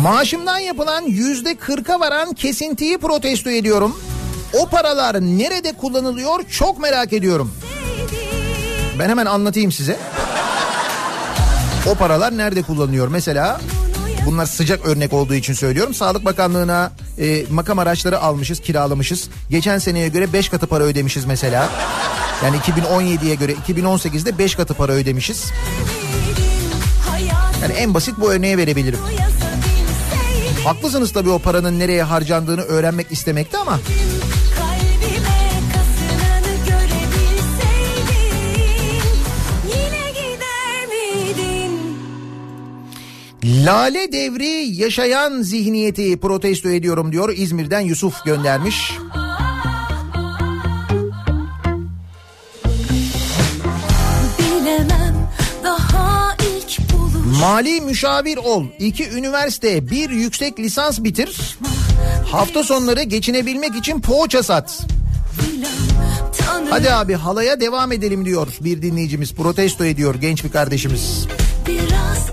[0.04, 3.96] Maaşımdan yapılan yüzde 40'a varan kesintiyi protesto ediyorum.
[4.52, 7.52] O paralar nerede kullanılıyor çok merak ediyorum.
[8.98, 9.98] Ben hemen anlatayım size.
[11.90, 13.08] O paralar nerede kullanılıyor?
[13.08, 13.60] Mesela
[14.26, 15.94] bunlar sıcak örnek olduğu için söylüyorum.
[15.94, 19.28] Sağlık Bakanlığı'na e, makam araçları almışız, kiralamışız.
[19.50, 21.68] Geçen seneye göre 5 katı para ödemişiz mesela.
[22.44, 25.52] Yani 2017'ye göre 2018'de 5 katı para ödemişiz.
[27.62, 28.98] Yani en basit bu örneği verebilirim.
[30.64, 33.80] Haklısınız tabii o paranın nereye harcandığını öğrenmek istemekte ama
[43.44, 48.92] Lale devri yaşayan zihniyeti protesto ediyorum diyor İzmir'den Yusuf göndermiş.
[57.44, 58.64] Mali müşavir ol.
[58.78, 61.58] iki üniversite, bir yüksek lisans bitir.
[62.30, 64.86] Hafta sonları geçinebilmek için poğaça sat.
[66.70, 69.34] Hadi abi halaya devam edelim diyor bir dinleyicimiz.
[69.34, 71.26] Protesto ediyor genç bir kardeşimiz.
[71.66, 72.30] Biraz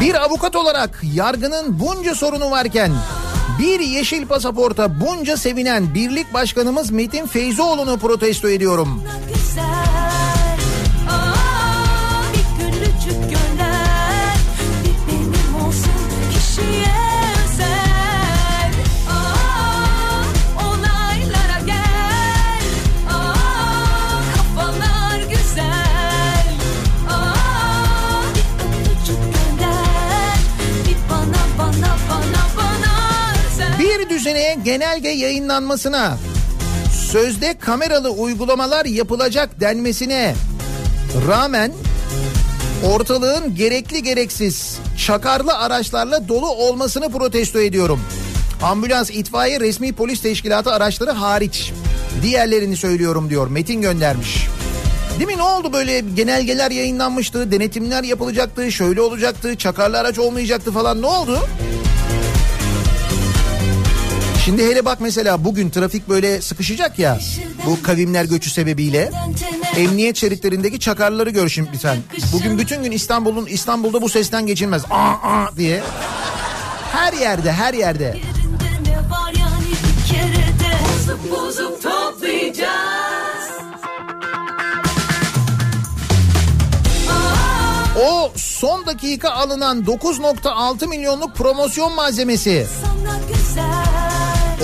[0.00, 2.90] Bir avukat olarak yargının bunca sorunu varken
[3.60, 9.04] bir yeşil pasaporta bunca sevinen birlik başkanımız Metin Feyzoğlu'nu protesto ediyorum.
[9.28, 9.99] güzel
[34.64, 36.18] genelge yayınlanmasına
[37.10, 40.34] sözde kameralı uygulamalar yapılacak denmesine
[41.28, 41.72] rağmen
[42.84, 48.00] ortalığın gerekli gereksiz çakarlı araçlarla dolu olmasını protesto ediyorum.
[48.62, 51.72] Ambulans, itfaiye, resmi polis teşkilatı araçları hariç.
[52.22, 53.48] Diğerlerini söylüyorum diyor.
[53.48, 54.46] Metin göndermiş.
[55.18, 61.02] Değil mi ne oldu böyle genelgeler yayınlanmıştı, denetimler yapılacaktı, şöyle olacaktı, çakarlı araç olmayacaktı falan
[61.02, 61.38] ne oldu?
[64.44, 67.18] Şimdi hele bak mesela bugün trafik böyle sıkışacak ya
[67.66, 69.10] bu kavimler göçü sebebiyle.
[69.76, 71.98] Emniyet şeritlerindeki çakarları gör şimdi sen.
[72.32, 74.82] Bugün bütün gün İstanbul'un İstanbul'da bu sesten geçilmez.
[74.90, 75.82] Aa, aa diye.
[76.92, 78.20] Her yerde her yerde.
[88.02, 92.66] O son dakika alınan 9.6 milyonluk promosyon malzemesi.
[92.82, 94.09] Sana güzel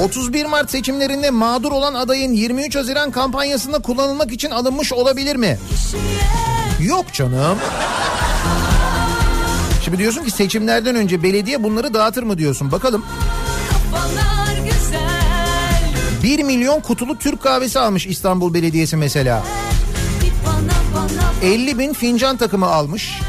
[0.00, 5.58] 31 Mart seçimlerinde mağdur olan adayın 23 Haziran kampanyasında kullanılmak için alınmış olabilir mi?
[6.80, 7.58] Yok canım.
[9.84, 12.72] Şimdi diyorsun ki seçimlerden önce belediye bunları dağıtır mı diyorsun.
[12.72, 13.04] Bakalım.
[13.70, 19.42] Kafalar güzel 1 milyon kutulu Türk kahvesi almış İstanbul Belediyesi mesela.
[20.22, 23.20] Bir bana bana 50 bin fincan takımı almış.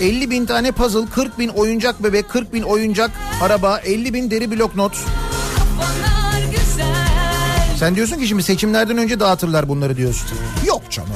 [0.00, 3.10] 50 bin tane puzzle, 40 bin oyuncak bebek, 40 bin oyuncak
[3.42, 4.92] araba, 50 bin deri blok not.
[7.78, 10.28] Sen diyorsun ki şimdi seçimlerden önce dağıtırlar bunları diyorsun.
[10.66, 11.10] Yok canım.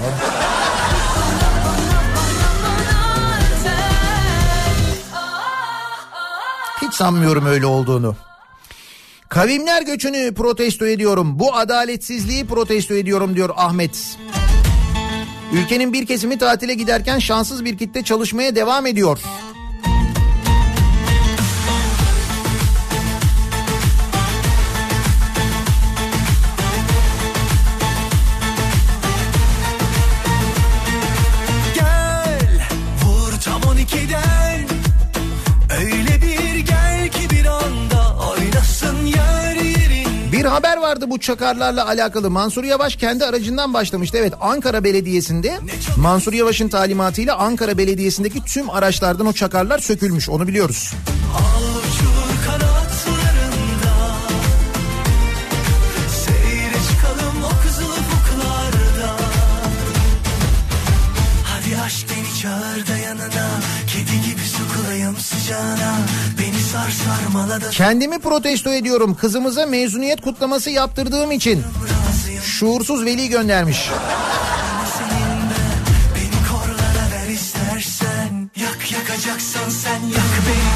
[6.82, 8.16] Hiç sanmıyorum öyle olduğunu.
[9.28, 11.38] Kavimler göçünü protesto ediyorum.
[11.38, 14.18] Bu adaletsizliği protesto ediyorum diyor Ahmet.
[15.52, 19.18] Ülkenin bir kesimi tatile giderken şanssız bir kitle çalışmaya devam ediyor.
[40.46, 42.30] Haber vardı bu çakarlarla alakalı.
[42.30, 44.18] Mansur Yavaş kendi aracından başlamıştı.
[44.18, 45.58] Evet Ankara Belediyesi'nde
[45.96, 50.28] Mansur Yavaş'ın talimatıyla Ankara Belediyesi'ndeki tüm araçlardan o çakarlar sökülmüş.
[50.28, 50.92] Onu biliyoruz.
[51.36, 51.65] Al
[67.72, 69.14] Kendimi protesto ediyorum.
[69.14, 71.62] Kızımıza mezuniyet kutlaması yaptırdığım için.
[72.42, 73.90] Şuursuz veli göndermiş.
[78.92, 80.75] yakacaksan sen yak beni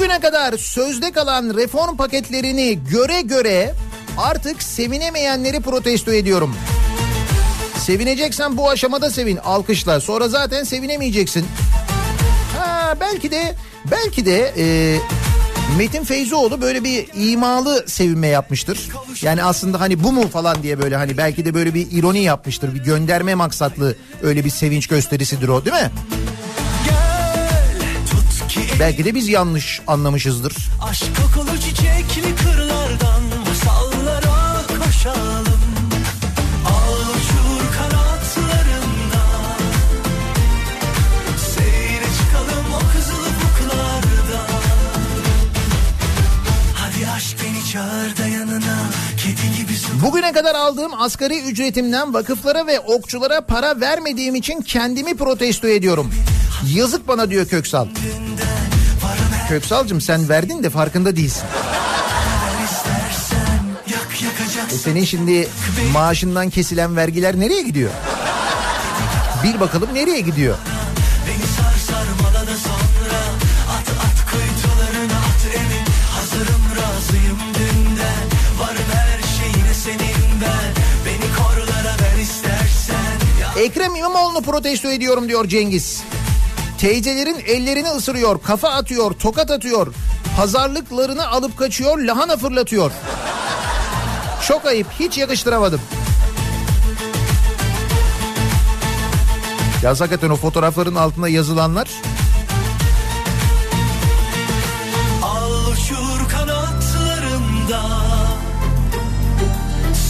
[0.00, 3.74] Bugüne kadar sözde kalan reform paketlerini göre göre
[4.18, 6.56] artık sevinemeyenleri protesto ediyorum.
[7.78, 11.46] Sevineceksen bu aşamada sevin alkışla sonra zaten sevinemeyeceksin.
[12.58, 13.54] Ha, belki de
[13.90, 14.98] belki de e,
[15.78, 18.88] Metin Feyzoğlu böyle bir imalı sevinme yapmıştır.
[19.22, 22.74] Yani aslında hani bu mu falan diye böyle hani belki de böyle bir ironi yapmıştır.
[22.74, 25.90] Bir gönderme maksatlı öyle bir sevinç gösterisidir o değil mi?
[28.80, 30.56] Belki de biz yanlış anlamışızdır.
[30.82, 35.60] Aşk kokulu çiçekli kırlardan masallara koşalım
[36.66, 39.24] Al uçur kanatlarında
[41.54, 44.46] Seyre çıkalım o kızıl ufuklarda
[46.74, 48.78] Hadi aşk beni çağır da yanına
[49.16, 55.16] Kedi gibi su Bugüne kadar aldığım asgari ücretimden vakıflara ve okçulara para vermediğim için kendimi
[55.16, 56.10] protesto ediyorum.
[56.74, 57.86] Yazık bana diyor Köksal.
[59.50, 61.44] Köksal'cığım sen verdin de farkında değilsin.
[64.72, 65.48] E senin şimdi
[65.92, 67.90] maaşından kesilen vergiler nereye gidiyor?
[69.44, 70.56] Bir bakalım nereye gidiyor?
[83.56, 86.02] Ekrem İmamoğlu'nu protesto ediyorum diyor Cengiz.
[86.80, 89.94] Teyzelerin ellerini ısırıyor, kafa atıyor, tokat atıyor.
[90.36, 92.92] Pazarlıklarını alıp kaçıyor, lahana fırlatıyor.
[94.48, 95.80] Çok ayıp, hiç yakıştıramadım.
[99.82, 101.88] Ya hakikaten o fotoğrafların altında yazılanlar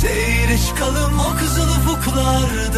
[0.00, 2.69] Seyre çıkalım o kızıl ufuklarda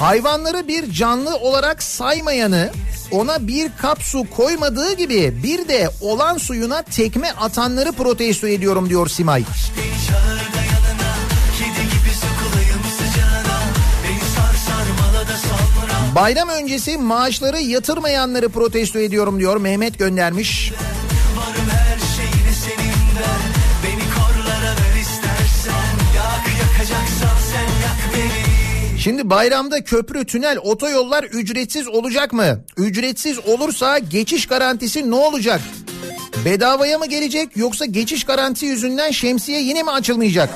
[0.00, 2.70] hayvanları bir canlı olarak saymayanı
[3.10, 9.08] ona bir kap su koymadığı gibi bir de olan suyuna tekme atanları protesto ediyorum diyor
[9.08, 9.44] Simay.
[16.14, 20.72] Bayram öncesi maaşları yatırmayanları protesto ediyorum diyor Mehmet göndermiş.
[29.00, 32.64] Şimdi bayramda köprü, tünel, otoyollar ücretsiz olacak mı?
[32.76, 35.60] Ücretsiz olursa geçiş garantisi ne olacak?
[36.44, 40.50] Bedavaya mı gelecek yoksa geçiş garantisi yüzünden şemsiye yine mi açılmayacak?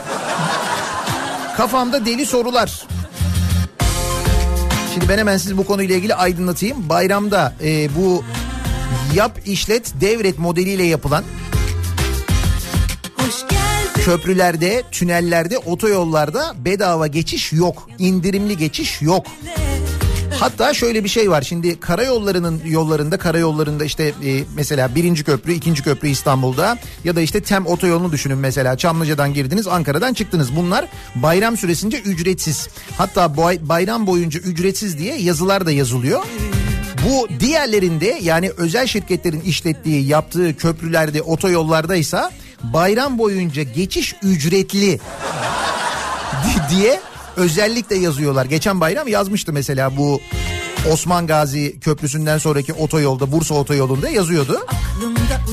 [1.56, 2.86] Kafamda deli sorular.
[4.94, 6.88] Şimdi ben hemen sizi bu konuyla ilgili aydınlatayım.
[6.88, 8.24] Bayramda e, bu
[9.14, 11.24] yap işlet devret modeliyle yapılan
[13.16, 13.63] Hoş geldin.
[14.04, 17.88] Köprülerde, tünellerde, otoyollarda bedava geçiş yok.
[17.98, 19.26] İndirimli geçiş yok.
[20.40, 25.82] Hatta şöyle bir şey var şimdi karayollarının yollarında karayollarında işte e, mesela birinci köprü ikinci
[25.82, 31.56] köprü İstanbul'da ya da işte Tem otoyolunu düşünün mesela Çamlıca'dan girdiniz Ankara'dan çıktınız bunlar bayram
[31.56, 36.22] süresince ücretsiz hatta bay- bayram boyunca ücretsiz diye yazılar da yazılıyor.
[37.08, 42.30] Bu diğerlerinde yani özel şirketlerin işlettiği yaptığı köprülerde otoyollardaysa
[42.62, 45.00] bayram boyunca geçiş ücretli
[46.44, 47.00] di- diye
[47.36, 48.44] özellikle yazıyorlar.
[48.44, 50.20] Geçen bayram yazmıştı mesela bu
[50.92, 54.66] Osman Gazi Köprüsü'nden sonraki otoyolda Bursa otoyolunda yazıyordu.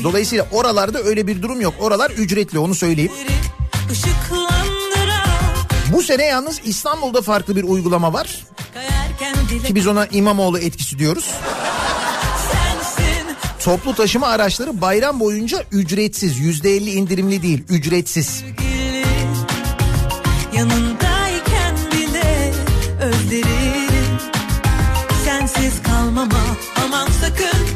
[0.02, 1.74] Dolayısıyla oralarda öyle bir durum yok.
[1.80, 3.12] Oralar ücretli onu söyleyeyim.
[5.92, 8.44] Bu sene yalnız İstanbul'da farklı bir uygulama var.
[9.66, 11.30] Ki biz ona İmamoğlu etkisi diyoruz.
[13.64, 16.38] Toplu taşıma araçları bayram boyunca ücretsiz.
[16.38, 18.44] Yüzde elli indirimli değil ücretsiz.
[20.54, 22.52] Yanındayken bile
[23.00, 24.18] özlerim
[25.24, 26.40] Sensiz kalmama
[26.84, 27.66] aman sakın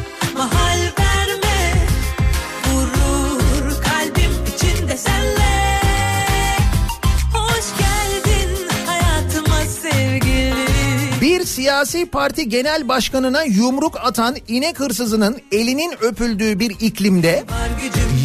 [11.57, 17.45] siyasi parti genel başkanına yumruk atan inek hırsızının elinin öpüldüğü bir iklimde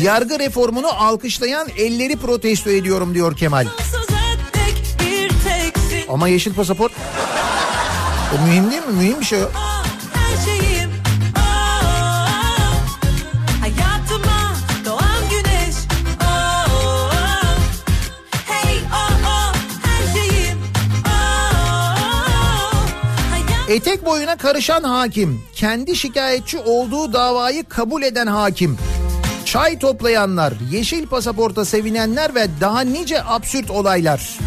[0.04, 3.68] yargı reformunu alkışlayan elleri protesto ediyorum diyor Kemal.
[6.10, 6.92] Ama yeşil pasaport
[8.36, 8.94] o mühim değil mi?
[8.94, 9.71] Mühim bir şey o.
[23.72, 28.78] Etek boyuna karışan hakim, kendi şikayetçi olduğu davayı kabul eden hakim,
[29.46, 34.38] çay toplayanlar, yeşil pasaporta sevinenler ve daha nice absürt olaylar.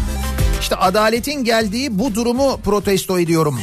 [0.61, 3.59] İşte adaletin geldiği bu durumu protesto ediyorum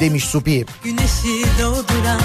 [0.00, 0.66] demiş Supi.
[0.84, 2.20] güneşi doğduran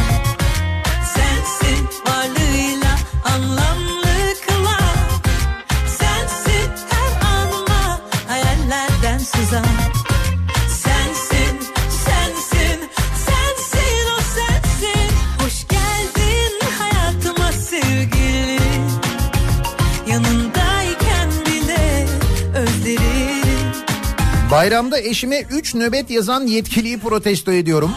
[24.52, 27.92] Bayramda eşime 3 nöbet yazan yetkiliyi protesto ediyorum.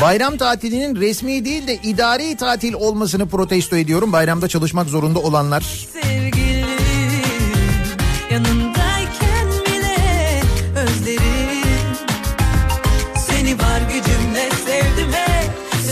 [0.00, 4.12] Bayram tatilinin resmi değil de idari tatil olmasını protesto ediyorum.
[4.12, 5.88] Bayramda çalışmak zorunda olanlar.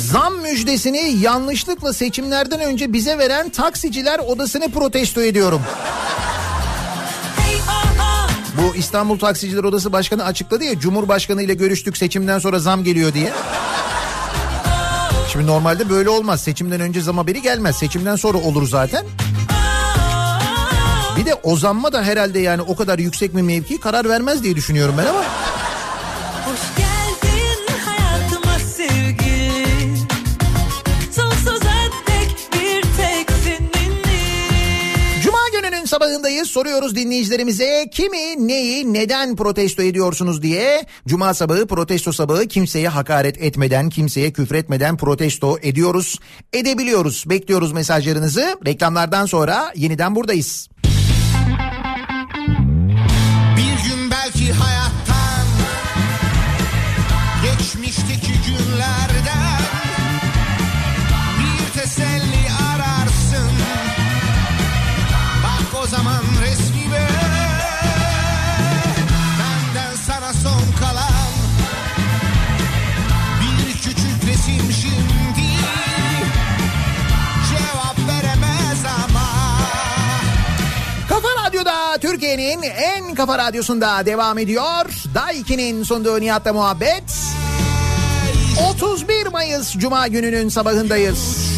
[0.00, 5.62] Zam müjdesini yanlışlıkla seçimlerden önce bize veren taksiciler odasını protesto ediyorum.
[8.78, 13.32] İstanbul Taksiciler Odası Başkanı açıkladı ya Cumhurbaşkanı ile görüştük seçimden sonra zam geliyor diye.
[15.32, 16.40] Şimdi normalde böyle olmaz.
[16.40, 17.76] Seçimden önce zam haberi gelmez.
[17.76, 19.04] Seçimden sonra olur zaten.
[21.16, 24.56] Bir de o zamma da herhalde yani o kadar yüksek bir mevki karar vermez diye
[24.56, 25.24] düşünüyorum ben ama.
[35.98, 40.86] Sabahındayız soruyoruz dinleyicilerimize kimi neyi neden protesto ediyorsunuz diye.
[41.06, 46.18] Cuma sabahı protesto sabahı kimseye hakaret etmeden kimseye küfretmeden protesto ediyoruz.
[46.52, 50.68] Edebiliyoruz bekliyoruz mesajlarınızı reklamlardan sonra yeniden buradayız.
[53.56, 54.87] Bir gün belki hayattan
[82.38, 84.86] Türkiye'nin en kafa radyosunda devam ediyor.
[85.14, 87.02] Daiki'nin sunduğu Nihat'la muhabbet.
[88.74, 91.48] 31 Mayıs Cuma gününün sabahındayız.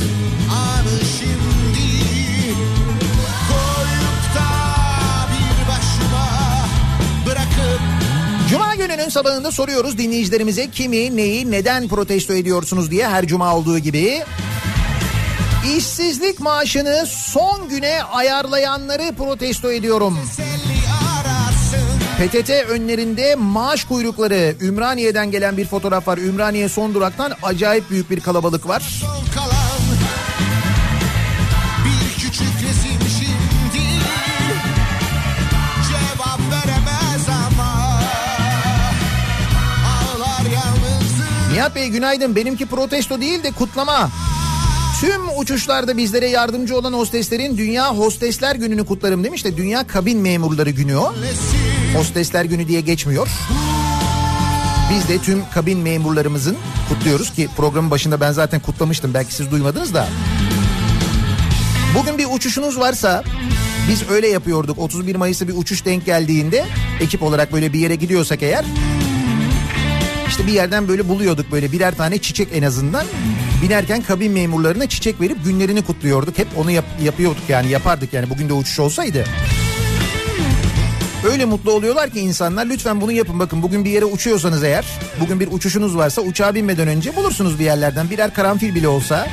[8.50, 14.22] Cuma gününün sabahında soruyoruz dinleyicilerimize kimi, neyi, neden protesto ediyorsunuz diye her cuma olduğu gibi.
[15.76, 20.18] İşsizlik maaşını son güne ayarlayanları protesto ediyorum.
[20.18, 20.59] ararsın
[22.20, 24.54] PTT önlerinde maaş kuyrukları.
[24.60, 26.18] Ümraniye'den gelen bir fotoğraf var.
[26.18, 29.02] Ümraniye son duraktan acayip büyük bir kalabalık var.
[41.52, 42.36] Nihat Bey günaydın.
[42.36, 44.10] Benimki protesto değil de kutlama.
[45.00, 50.70] Tüm uçuşlarda bizlere yardımcı olan hosteslerin Dünya Hostesler Günü'nü kutlarım demiş de Dünya Kabin Memurları
[50.70, 51.14] Günü o.
[51.94, 53.28] Hostesler Günü diye geçmiyor.
[54.92, 56.56] Biz de tüm kabin memurlarımızın
[56.88, 60.08] kutluyoruz ki programın başında ben zaten kutlamıştım belki siz duymadınız da.
[61.98, 63.24] Bugün bir uçuşunuz varsa
[63.90, 66.66] biz öyle yapıyorduk 31 Mayıs'ta bir uçuş denk geldiğinde
[67.00, 68.64] ekip olarak böyle bir yere gidiyorsak eğer
[70.28, 73.04] işte bir yerden böyle buluyorduk böyle birer tane çiçek en azından.
[73.62, 76.38] Binerken kabin memurlarına çiçek verip günlerini kutluyorduk.
[76.38, 79.24] Hep onu yap- yapıyorduk yani yapardık yani bugün de uçuş olsaydı.
[81.32, 83.38] Öyle mutlu oluyorlar ki insanlar lütfen bunu yapın.
[83.38, 84.84] Bakın bugün bir yere uçuyorsanız eğer
[85.20, 89.26] bugün bir uçuşunuz varsa uçağa binmeden önce bulursunuz bir yerlerden birer karanfil bile olsa.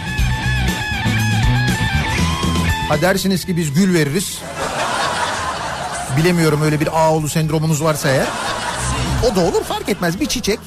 [2.90, 4.38] Ha dersiniz ki biz gül veririz.
[6.18, 8.28] Bilemiyorum öyle bir Ağoğlu sendromunuz varsa eğer.
[9.32, 10.60] O da olur fark etmez bir çiçek.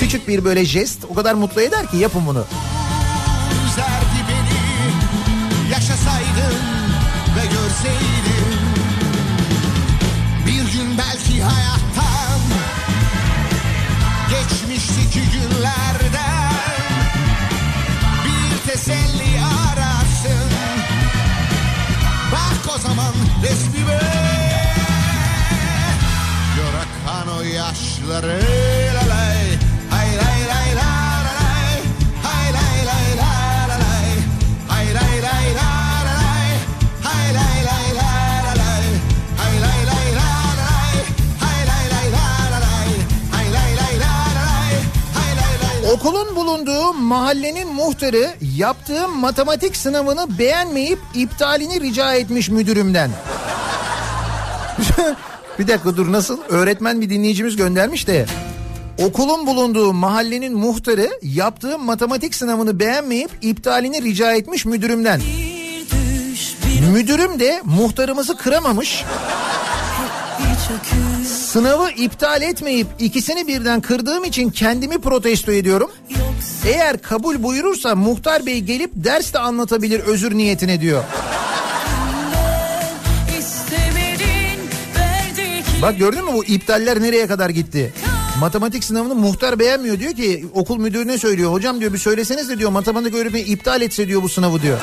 [0.00, 2.44] Küçük bir böyle jest o kadar mutlu eder ki yapın bunu.
[46.66, 53.10] Bulunduğu mahallenin muhtarı yaptığım matematik sınavını beğenmeyip iptalini rica etmiş müdürümden.
[55.58, 56.38] bir dakika dur nasıl?
[56.48, 58.26] Öğretmen bir dinleyicimiz göndermiş de.
[58.98, 65.20] Okulun bulunduğu mahallenin muhtarı yaptığım matematik sınavını beğenmeyip iptalini rica etmiş müdürümden.
[66.92, 69.04] Müdürüm de muhtarımızı kıramamış.
[71.52, 75.90] Sınavı iptal etmeyip ikisini birden kırdığım için kendimi protesto ediyorum.
[76.66, 81.04] Eğer kabul buyurursa muhtar bey gelip ders de anlatabilir özür niyetine diyor.
[85.82, 87.92] Bak gördün mü bu iptaller nereye kadar gitti?
[88.40, 91.52] Matematik sınavını muhtar beğenmiyor diyor ki okul müdürüne söylüyor.
[91.52, 94.78] Hocam diyor bir söyleseniz de diyor matematik öğretmeni iptal etse diyor bu sınavı diyor.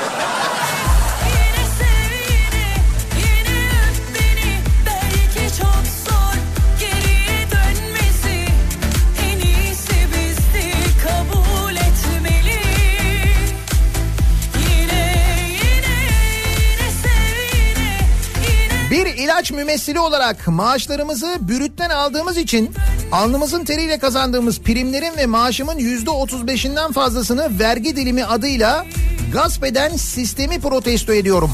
[19.38, 22.70] İlaç mümessili olarak maaşlarımızı bürütten aldığımız için
[23.12, 28.86] alnımızın teriyle kazandığımız primlerin ve maaşımın yüzde otuz beşinden fazlasını vergi dilimi adıyla
[29.32, 31.50] gasp eden sistemi protesto ediyorum.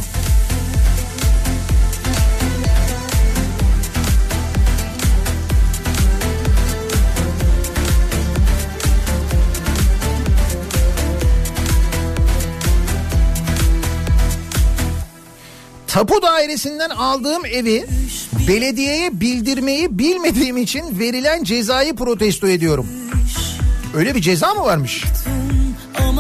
[15.95, 17.87] Tapu dairesinden aldığım evi
[18.49, 22.87] belediyeye bildirmeyi bilmediğim için verilen cezayı protesto ediyorum.
[23.97, 25.05] Öyle bir ceza mı varmış?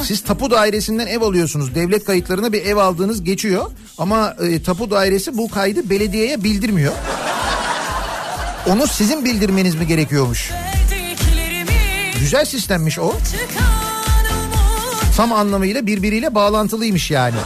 [0.05, 1.75] Siz tapu dairesinden ev alıyorsunuz.
[1.75, 3.71] Devlet kayıtlarına bir ev aldığınız geçiyor.
[3.99, 6.93] Ama e, tapu dairesi bu kaydı belediyeye bildirmiyor.
[8.67, 10.51] Onu sizin bildirmeniz mi gerekiyormuş?
[12.21, 13.15] Güzel sistemmiş o.
[15.17, 17.37] Tam anlamıyla birbiriyle bağlantılıymış yani.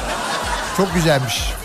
[0.76, 1.57] Çok güzelmiş.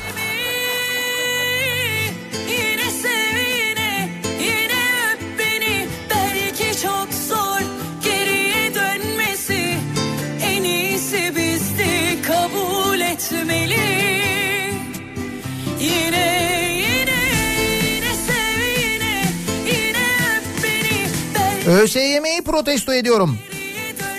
[21.73, 23.37] ÖSYM'yi protesto ediyorum.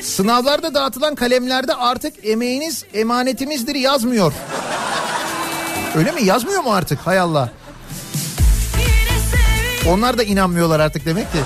[0.03, 4.33] Sınavlarda dağıtılan kalemlerde artık emeğiniz emanetimizdir yazmıyor.
[5.97, 6.25] Öyle mi?
[6.25, 6.99] Yazmıyor mu artık?
[6.99, 7.51] Hay Allah.
[9.89, 11.39] Onlar da inanmıyorlar artık demek ki.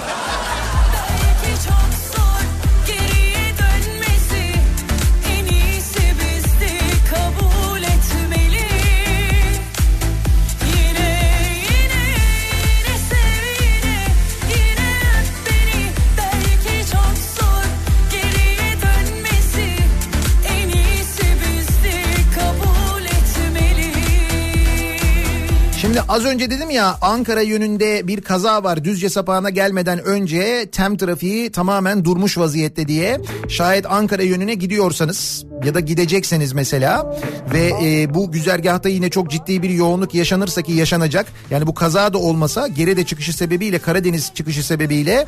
[25.99, 30.97] Şimdi az önce dedim ya Ankara yönünde bir kaza var Düzce sapağına gelmeden önce tem
[30.97, 33.21] trafiği tamamen durmuş vaziyette diye.
[33.49, 37.21] Şayet Ankara yönüne gidiyorsanız ya da gidecekseniz mesela
[37.53, 41.27] ve e, bu güzergahta yine çok ciddi bir yoğunluk yaşanırsa ki yaşanacak.
[41.51, 45.27] Yani bu kaza da olmasa Gerede çıkışı sebebiyle Karadeniz çıkışı sebebiyle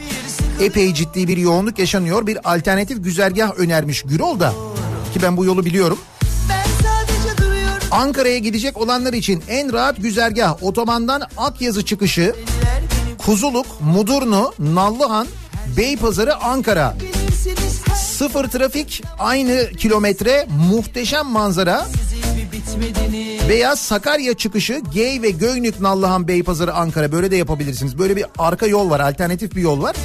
[0.61, 2.27] epey ciddi bir yoğunluk yaşanıyor.
[2.27, 4.53] Bir alternatif güzergah önermiş Gürol da
[5.15, 5.99] ki ben bu yolu biliyorum.
[7.91, 12.35] Ankara'ya gidecek olanlar için en rahat güzergah otobandan Akyazı çıkışı
[13.19, 15.27] Kuzuluk, Mudurnu, Nallıhan,
[15.77, 16.97] Beypazarı, Ankara.
[17.97, 21.87] Sıfır trafik, aynı kilometre, muhteşem manzara.
[23.49, 27.99] Veya Sakarya çıkışı Gey ve Göynük, Nallıhan, Beypazarı, Ankara böyle de yapabilirsiniz.
[27.99, 29.97] Böyle bir arka yol var, alternatif bir yol var.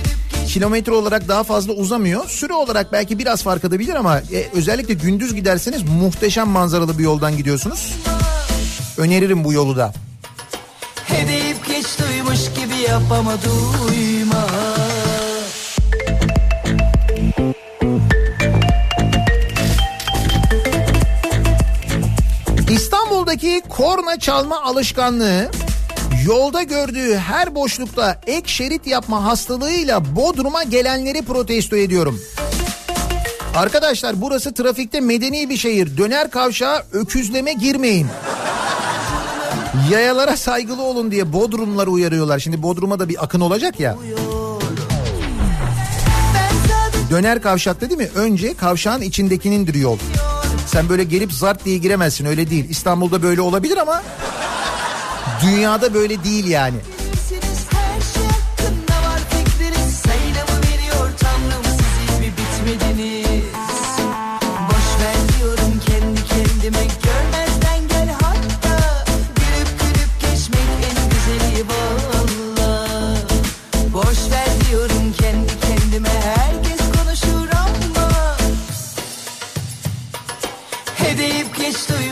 [0.56, 2.30] Kilometre olarak daha fazla uzamıyor.
[2.30, 7.38] Süre olarak belki biraz fark edebilir ama e, özellikle gündüz giderseniz muhteşem manzaralı bir yoldan
[7.38, 7.94] gidiyorsunuz.
[8.98, 9.94] Öneririm bu yolu da.
[11.06, 14.48] Hedef geç duymuş gibi yapama duyma
[22.70, 25.52] İstanbul'daki korna çalma alışkanlığı
[26.26, 32.22] yolda gördüğü her boşlukta ek şerit yapma hastalığıyla Bodrum'a gelenleri protesto ediyorum.
[33.56, 35.98] Arkadaşlar burası trafikte medeni bir şehir.
[35.98, 38.08] Döner kavşağa öküzleme girmeyin.
[39.92, 42.40] Yayalara saygılı olun diye Bodrumları uyarıyorlar.
[42.40, 43.96] Şimdi Bodrum'a da bir akın olacak ya.
[47.10, 48.10] Döner kavşakta değil mi?
[48.16, 49.98] Önce kavşağın içindekinindir yol.
[50.68, 52.70] Sen böyle gelip zart diye giremezsin öyle değil.
[52.70, 54.04] İstanbul'da böyle olabilir ama
[55.46, 56.78] dünyada böyle değil yani.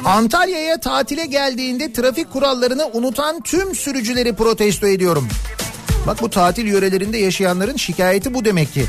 [0.06, 5.28] Antalya'ya tatile geldiğinde trafik kurallarını unutan tüm sürücüleri protesto ediyorum.
[6.08, 8.86] Bak bu tatil yörelerinde yaşayanların şikayeti bu demek ki.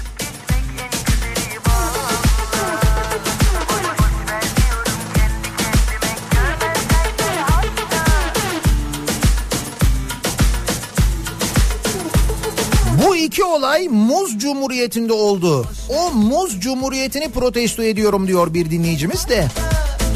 [13.55, 15.67] olay muz cumhuriyetinde oldu.
[15.89, 19.49] O muz cumhuriyetini protesto ediyorum diyor bir dinleyicimiz de.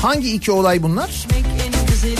[0.03, 1.27] Hangi iki olay bunlar?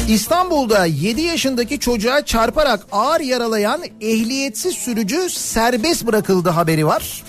[0.09, 7.23] İstanbul'da 7 yaşındaki çocuğa çarparak ağır yaralayan ehliyetsiz sürücü serbest bırakıldı haberi var.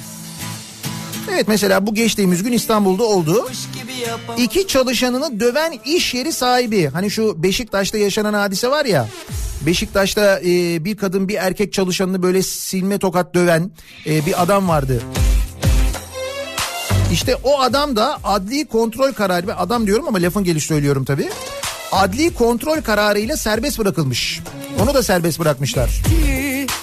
[1.32, 3.50] Evet mesela bu geçtiğimiz gün İstanbul'da oldu.
[4.38, 6.88] İki çalışanını döven iş yeri sahibi.
[6.88, 9.08] Hani şu Beşiktaş'ta yaşanan hadise var ya.
[9.66, 13.72] Beşiktaş'ta e, bir kadın bir erkek çalışanını böyle silme tokat döven
[14.06, 15.02] e, bir adam vardı.
[17.20, 21.30] İşte o adam da adli kontrol kararı ve adam diyorum ama lafın gelişi söylüyorum tabii.
[21.92, 24.40] Adli kontrol kararıyla serbest bırakılmış.
[24.84, 25.90] Onu da serbest bırakmışlar.
[25.90, 26.74] etti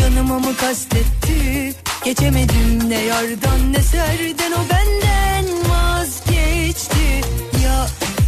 [0.00, 1.74] Canıma mı kastetti
[2.04, 7.20] Geçemedim ne yardan ne serden O benden vazgeçti
[7.64, 7.86] Ya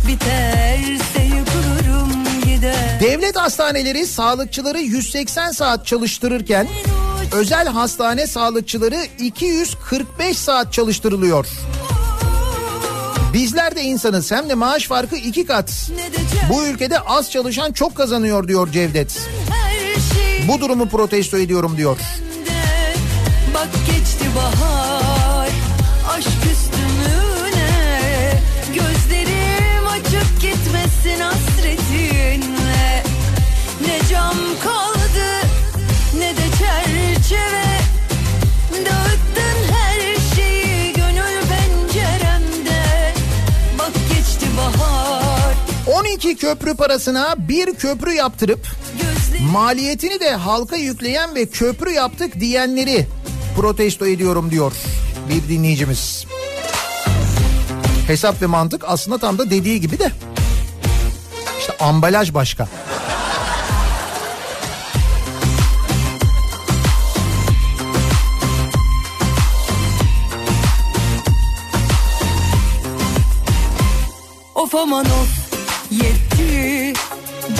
[0.09, 6.69] biterse yıkılırım gider Devlet hastaneleri sağlıkçıları 180 saat çalıştırırken
[7.37, 11.47] özel hastane sağlıkçıları 245 saat çalıştırılıyor.
[13.33, 15.91] Bizler de insanız hem de maaş farkı iki kat.
[16.53, 19.21] Bu ülkede az çalışan çok kazanıyor diyor Cevdet.
[20.49, 21.99] Bu durumu protesto ediyorum diyor.
[23.55, 25.49] Bak geçti bahar
[26.17, 33.05] Aşk üstümüne Gözlerim açık gitmesin hasretinle
[33.87, 34.76] Ne cam kaldı
[45.86, 48.66] 12 köprü parasına bir köprü yaptırıp
[49.53, 53.07] maliyetini de halka yükleyen ve köprü yaptık diyenleri
[53.57, 54.73] protesto ediyorum diyor
[55.28, 56.27] bir dinleyicimiz.
[58.07, 60.11] Hesap ve mantık aslında tam da dediği gibi de
[61.61, 62.69] işte ambalaj başka.
[74.87, 75.29] Aman of
[75.91, 76.93] yetti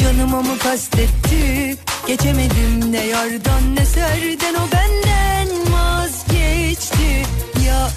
[0.03, 1.77] Canıma mı kastetti
[2.07, 7.27] Geçemedim ne yardan ne serden O benden vazgeçti
[7.67, 7.89] Ya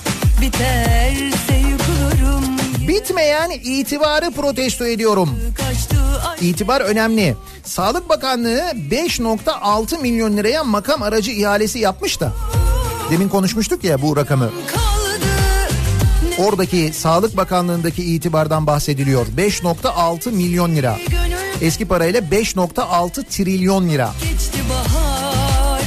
[0.41, 2.43] biterse yıkılırım
[2.87, 5.39] Bitmeyen itibarı protesto ediyorum.
[6.41, 7.35] İtibar önemli.
[7.63, 8.61] Sağlık Bakanlığı
[8.91, 12.33] 5.6 milyon liraya makam aracı ihalesi yapmış da.
[13.11, 14.45] Demin konuşmuştuk ya bu rakamı.
[14.45, 14.88] Ne
[16.39, 19.27] Oradaki Sağlık Bakanlığı'ndaki itibardan bahsediliyor.
[19.37, 20.97] 5.6 milyon lira.
[21.61, 24.13] Eski parayla 5.6 trilyon lira.
[24.23, 25.81] geçti bahar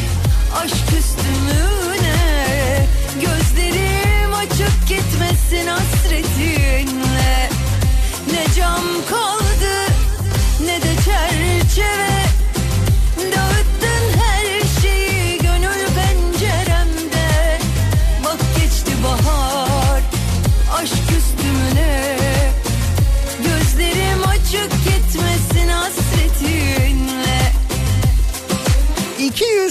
[0.64, 6.01] Aşk üstümüne Gözlerim açık gitmesin hasretinle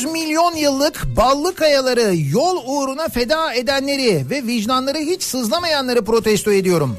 [0.02, 6.98] 200 milyon yıllık ballı kayaları yol uğruna feda edenleri ve vicdanları hiç sızlamayanları protesto ediyorum.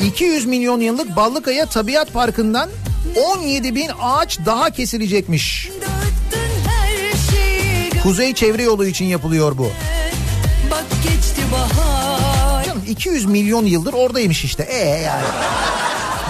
[0.00, 2.70] 200 milyon yıllık Ballıkaya Tabiat Parkı'ndan
[3.38, 5.68] 17 bin ağaç daha kesilecekmiş.
[8.02, 9.70] Kuzey Çevre Yolu için yapılıyor bu.
[10.70, 14.62] Bak geçti bahar Canım 200 milyon yıldır oradaymış işte.
[14.62, 15.24] E yani.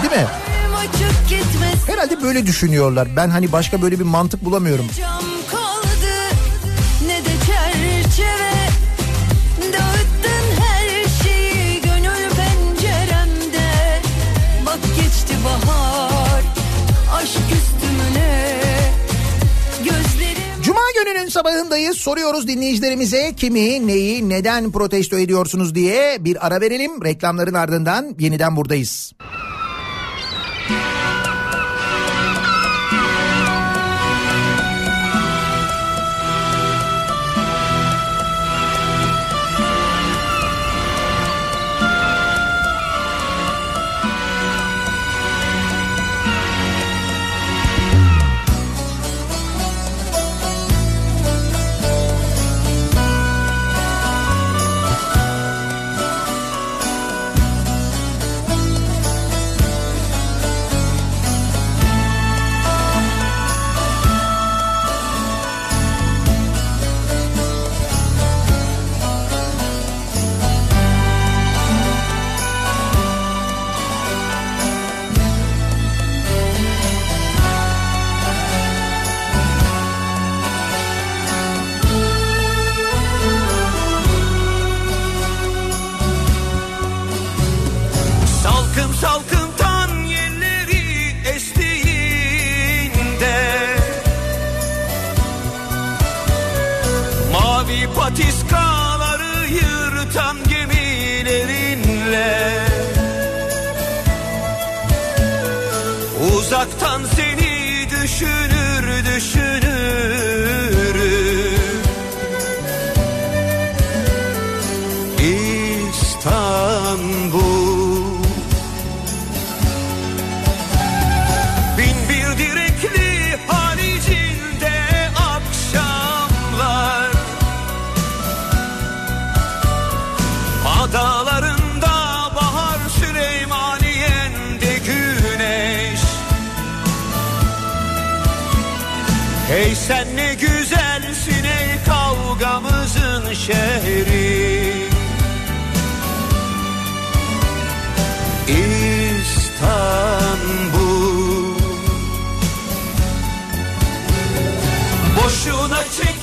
[0.01, 0.27] Değil mi?
[1.87, 3.07] Herhalde böyle düşünüyorlar.
[3.15, 4.85] Ben hani başka böyle bir mantık bulamıyorum.
[4.99, 5.32] cam
[21.33, 21.97] sabahındayız.
[21.97, 27.03] Soruyoruz dinleyicilerimize kimi, neyi, neden protesto ediyorsunuz diye bir ara verelim.
[27.03, 29.13] Reklamların ardından yeniden buradayız.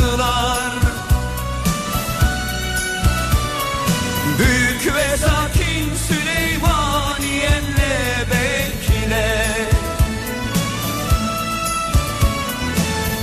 [4.39, 7.95] Büyük ve sakin Süleymaniye'nle
[8.31, 9.27] bekle.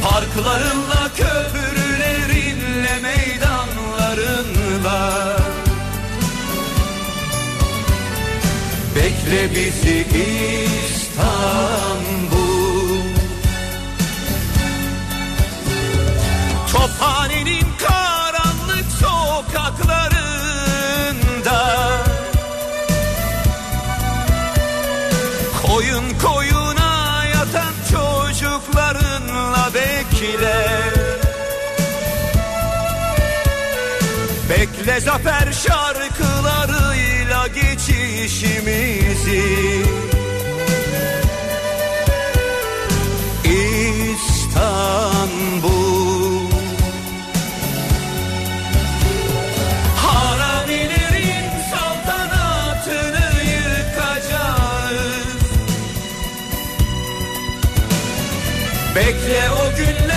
[0.03, 5.01] Parklarınla köprülerinle meydanlarınla
[8.97, 9.99] Bekle bizi
[10.85, 12.14] İstanbul
[30.25, 30.85] bekle
[34.51, 39.45] Bekle zafer şarkılarıyla geçişimizi.
[44.55, 45.65] İstanbul.
[49.97, 54.95] Haramilerin saltanatını yıkacağız.
[58.95, 60.14] Bekle o günler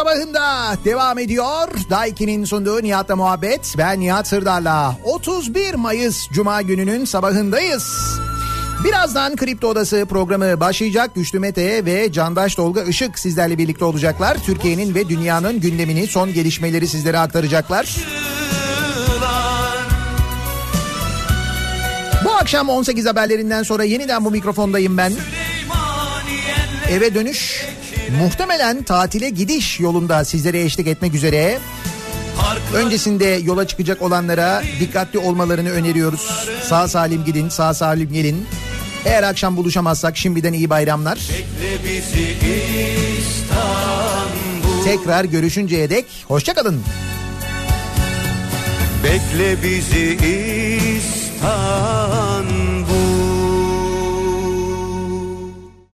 [0.00, 1.68] sabahında devam ediyor.
[1.90, 3.74] Daiki'nin sunduğu Nihat'la muhabbet.
[3.78, 8.20] Ben Nihat Sırdar'la 31 Mayıs Cuma gününün sabahındayız.
[8.84, 11.14] Birazdan Kripto Odası programı başlayacak.
[11.14, 14.36] Güçlü Mete ve Candaş Tolga Işık sizlerle birlikte olacaklar.
[14.46, 17.96] Türkiye'nin ve dünyanın gündemini, son gelişmeleri sizlere aktaracaklar.
[22.24, 25.12] Bu akşam 18 haberlerinden sonra yeniden bu mikrofondayım ben.
[26.90, 27.66] Eve dönüş
[28.18, 31.58] muhtemelen tatile gidiş yolunda sizlere eşlik etmek üzere.
[32.74, 36.48] Öncesinde yola çıkacak olanlara dikkatli olmalarını öneriyoruz.
[36.62, 38.46] Sağ salim gidin, sağ salim gelin.
[39.04, 41.18] Eğer akşam buluşamazsak şimdiden iyi bayramlar.
[44.84, 46.82] Tekrar görüşünceye dek hoşçakalın.
[49.04, 50.18] Bekle bizi
[50.96, 52.59] İstanbul